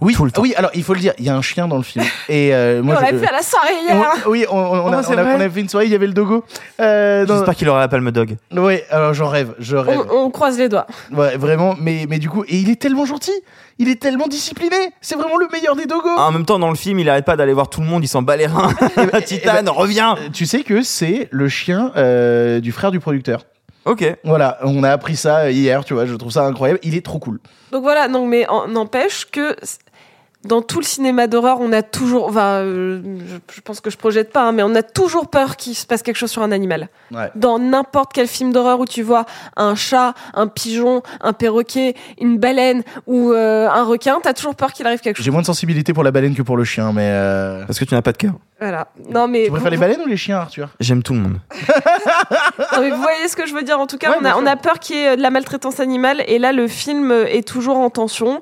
[0.00, 0.54] Oui, oui.
[0.56, 2.04] Alors il faut le dire, il y a un chien dans le film.
[2.30, 3.96] Et euh, moi, on l'a vu à la soirée hier.
[4.26, 5.94] On- oui, on, on a, Oh, on a- on a fait une soirée, il y
[5.94, 6.42] avait le dogo.
[6.80, 8.36] Euh, dans- J'espère qu'il aura la palme dog.
[8.52, 10.00] Oui, alors j'en rêve, je rêve.
[10.10, 10.86] On, on croise les doigts.
[11.12, 13.32] Ouais, vraiment, mais, mais du coup, et il est tellement gentil,
[13.78, 16.08] il est tellement discipliné, c'est vraiment le meilleur des dogos.
[16.16, 18.08] En même temps, dans le film, il arrête pas d'aller voir tout le monde, il
[18.08, 18.72] s'en bat les reins.
[19.26, 23.44] Titane, reviens Euh, Tu sais que c'est le chien euh, du frère du producteur.
[23.84, 24.04] Ok.
[24.24, 27.18] Voilà, on a appris ça hier, tu vois, je trouve ça incroyable, il est trop
[27.18, 27.40] cool.
[27.72, 29.56] Donc voilà, non, mais en- n'empêche que
[30.44, 33.96] dans tout le cinéma d'horreur, on a toujours, enfin, euh, je, je pense que je
[33.96, 36.50] projette pas, hein, mais on a toujours peur qu'il se passe quelque chose sur un
[36.50, 36.88] animal.
[37.12, 37.30] Ouais.
[37.36, 39.24] Dans n'importe quel film d'horreur où tu vois
[39.56, 44.72] un chat, un pigeon, un perroquet, une baleine ou euh, un requin, t'as toujours peur
[44.72, 45.24] qu'il arrive quelque chose.
[45.24, 47.08] J'ai moins de sensibilité pour la baleine que pour le chien, mais...
[47.12, 48.32] euh, Parce que tu n'as pas de cœur.
[48.60, 48.88] Voilà.
[49.10, 50.68] Non mais, Tu préfères les baleines ou les chiens, Arthur?
[50.80, 51.38] J'aime tout le monde.
[52.72, 53.78] Non, mais vous voyez ce que je veux dire.
[53.80, 54.38] En tout cas, Ouais, on, a, sûr.
[54.42, 56.22] on a peur qu'il y ait de la maltraitance animale.
[56.28, 58.40] Et là, le film est toujours en tension.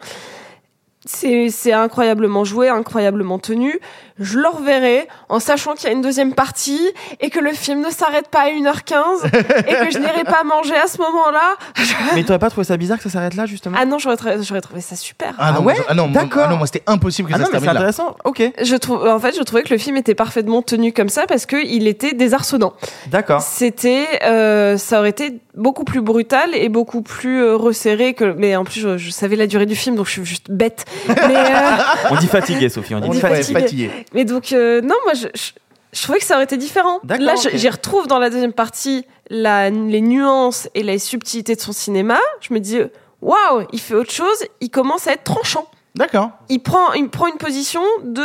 [1.07, 3.81] C'est incroyablement joué, incroyablement tenu.
[4.21, 6.81] Je le reverrai en sachant qu'il y a une deuxième partie
[7.21, 9.27] et que le film ne s'arrête pas à 1h15
[9.67, 11.57] et que je n'irai pas manger à ce moment-là.
[12.15, 13.77] Mais t'aurais pas trouvé ça bizarre que ça s'arrête là, justement?
[13.81, 15.35] Ah non, j'aurais trouvé ça super.
[15.39, 16.45] Ah non, ouais moi, je- ah non, D'accord.
[16.47, 17.73] ah non, moi c'était impossible que Ah ça non, se mais c'est là.
[17.73, 18.17] intéressant.
[18.25, 18.43] Ok.
[18.63, 21.47] Je trouve, en fait, je trouvais que le film était parfaitement tenu comme ça parce
[21.47, 22.75] que il était désarçonnant.
[23.07, 23.41] D'accord.
[23.41, 28.35] C'était, euh, ça aurait été beaucoup plus brutal et beaucoup plus euh, resserré que.
[28.37, 30.85] Mais en plus, je, je savais la durée du film, donc je suis juste bête.
[31.09, 31.77] Mais, euh,
[32.11, 33.91] On dit fatigué, Sophie, on dit On ouais, fatigué.
[34.15, 35.51] Mais donc, euh, non, moi, je, je,
[35.93, 36.99] je trouvais que ça aurait été différent.
[37.09, 41.73] Là, j'y retrouve dans la deuxième partie la, les nuances et les subtilités de son
[41.73, 42.19] cinéma.
[42.41, 42.79] Je me dis,
[43.23, 45.67] waouh, il fait autre chose, il commence à être tranchant.
[45.95, 46.31] D'accord.
[46.49, 48.25] Il prend, il prend une position de.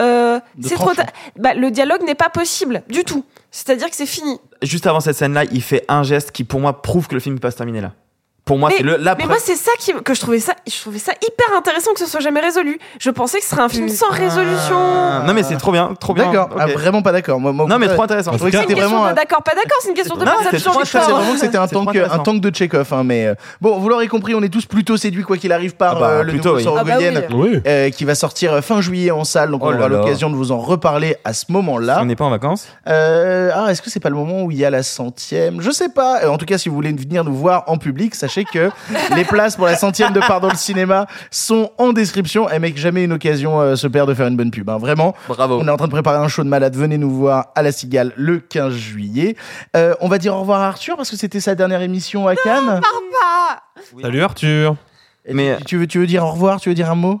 [0.00, 1.06] euh, De c'est trop ta-
[1.36, 3.24] bah, le dialogue n'est pas possible du tout.
[3.50, 4.40] C'est-à-dire que c'est fini.
[4.62, 7.36] Juste avant cette scène-là, il fait un geste qui, pour moi, prouve que le film
[7.36, 7.92] peut pas se terminer là.
[8.44, 10.78] Pour moi, c'est le la mais moi c'est ça qui que je trouvais ça je
[10.78, 12.78] trouvais ça hyper intéressant que ce soit jamais résolu.
[13.00, 14.76] Je pensais que ce serait un film sans résolution.
[14.76, 16.26] Ah, Non mais c'est trop bien, trop bien.
[16.26, 17.40] D'accord, ah, vraiment pas d'accord.
[17.40, 18.32] Moi, moi, Non, mais trop intéressant.
[18.32, 19.10] Je trouvais que C'est une c'était question vraiment.
[19.12, 21.16] de d'accord pas d'accord, c'est une question de perception temps.
[21.16, 24.08] vraiment que c'était un tank, un tank de Chekhov, hein, mais euh, bon, vous l'aurez
[24.08, 26.58] compris, on est tous plutôt séduits quoi qu'il arrive par Ah bah, euh, le plutôt,
[26.58, 26.76] nouveau oui.
[26.80, 27.60] Ah bah Oui.
[27.66, 30.52] euh, qui va sortir fin juillet en salle, donc Oh on aura l'occasion de vous
[30.52, 31.98] en reparler à ce moment-là.
[32.02, 32.66] On n'est pas en vacances.
[32.88, 35.62] Euh, ah, est-ce que c'est pas le moment où il y a la centième?
[35.62, 36.28] Je sais pas.
[36.28, 38.70] En tout cas, si vous voulez venir nous voir en public, sachez que
[39.14, 42.50] les places pour la centième de Pardon le cinéma sont en description.
[42.50, 44.68] Et mec, jamais une occasion euh, se perd de faire une bonne pub.
[44.68, 44.78] hein.
[44.78, 45.14] Vraiment.
[45.28, 45.60] Bravo.
[45.62, 46.74] On est en train de préparer un show de malade.
[46.74, 49.36] Venez nous voir à la Cigale le 15 juillet.
[49.76, 52.34] Euh, on va dire au revoir à Arthur parce que c'était sa dernière émission à
[52.34, 52.80] Cannes.
[54.02, 54.74] Salut Arthur.
[55.30, 57.20] Mais Tu veux, tu veux dire au revoir Tu veux dire un mot?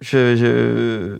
[0.00, 1.18] je je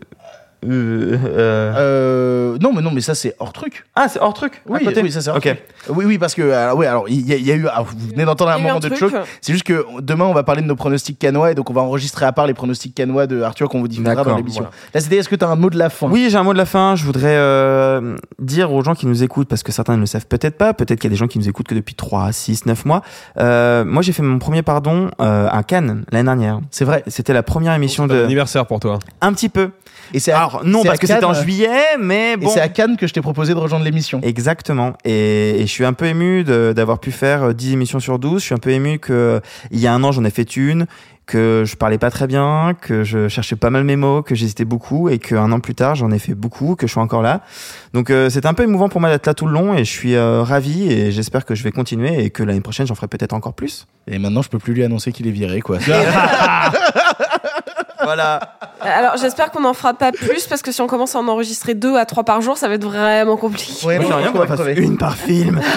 [0.67, 3.85] euh, euh, euh, Non, mais non, mais ça c'est hors truc.
[3.95, 4.61] Ah, c'est hors truc.
[4.67, 5.43] à Oui, côté oui, ça c'est hors Ok.
[5.43, 5.59] truc.
[5.89, 7.81] Oui, oui, parce que alors, ouais, alors il y, a- il y a eu, ah,
[7.83, 8.99] vous venez d'entendre un moment un de truc.
[8.99, 9.13] choc.
[9.41, 11.81] C'est juste que demain on va parler de nos pronostics canois et donc on va
[11.81, 14.61] enregistrer à part les pronostics canois de Arthur qu'on vous diffusera dans l'émission.
[14.63, 14.75] voilà.
[14.93, 16.07] Là, c'était est-ce que tu as un mot de la fin?
[16.09, 16.95] Oui, j'ai un mot de la fin.
[16.95, 20.27] Je voudrais euh, dire aux gens qui nous écoutent, parce que certains ne le savent
[20.27, 22.65] peut-être pas, peut-être qu'il y a des gens qui nous écoutent que depuis 3, 6,
[22.65, 23.01] 9 mois.
[23.39, 26.59] Euh, moi, j'ai fait mon premier pardon euh, à Cannes l'année dernière.
[26.71, 27.03] C'est vrai.
[27.07, 28.23] C'était la première émission de...
[28.23, 28.99] anniversaire pour toi.
[29.21, 29.71] Un petit peu.
[30.13, 32.49] Et c'est Alors, non, parce que c'était en Cannes, juillet, mais Et bon...
[32.49, 34.19] c'est à Cannes que je t'ai proposé de rejoindre l'émission.
[34.23, 34.93] Exactement.
[35.05, 38.41] Et, et je suis un peu ému d'avoir pu faire euh, 10 émissions sur 12.
[38.41, 39.41] Je suis un peu ému que
[39.71, 40.85] il y a un an, j'en ai fait une,
[41.25, 44.65] que je parlais pas très bien, que je cherchais pas mal mes mots, que j'hésitais
[44.65, 47.41] beaucoup et qu'un an plus tard, j'en ai fait beaucoup, que je suis encore là.
[47.93, 49.91] Donc euh, c'est un peu émouvant pour moi d'être là tout le long et je
[49.91, 53.07] suis euh, ravi et j'espère que je vais continuer et que l'année prochaine, j'en ferai
[53.07, 53.87] peut-être encore plus.
[54.07, 55.77] Et maintenant, je peux plus lui annoncer qu'il est viré, quoi.
[58.03, 58.39] Voilà.
[58.81, 61.73] Alors j'espère qu'on n'en fera pas plus parce que si on commence à en enregistrer
[61.73, 63.85] deux à trois par jour, ça va être vraiment compliqué.
[63.87, 64.81] Ouais, Moi, on qu'on va en fasse crever.
[64.81, 65.59] une par film.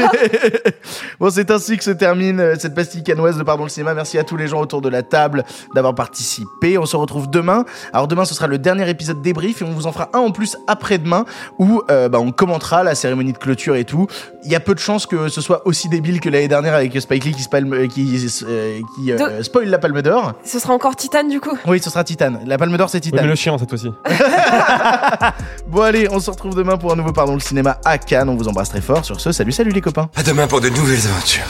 [1.21, 3.95] Bon, c'est ainsi que se termine euh, cette pastille canoise de Pardon le cinéma.
[3.95, 6.79] Merci à tous les gens autour de la table d'avoir participé.
[6.79, 7.65] On se retrouve demain.
[7.93, 10.31] Alors demain, ce sera le dernier épisode débrief et on vous en fera un en
[10.31, 11.25] plus après-demain
[11.59, 14.07] où euh, bah, on commentera la cérémonie de clôture et tout.
[14.45, 17.01] Il y a peu de chances que ce soit aussi débile que l'année dernière avec
[17.01, 20.35] Spike Lee qui, spalme- euh, qui, euh, qui, euh, De- spoil la Palme d'Or.
[20.45, 21.57] Ce sera encore Titane du coup.
[21.67, 22.16] Oui, ce sera Titan.
[22.47, 23.19] La Palme d'Or, c'est Oui, Titan.
[23.23, 23.93] mais le chien cette fois-ci.
[25.69, 28.29] Bon allez, on se retrouve demain pour un nouveau Pardon le cinéma à Cannes.
[28.29, 29.05] On vous embrasse très fort.
[29.05, 30.09] Sur ce, salut, salut les copains.
[30.17, 31.47] À demain pour de nouvelles aventures.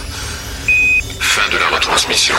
[1.20, 2.34] Fin de la retransmission.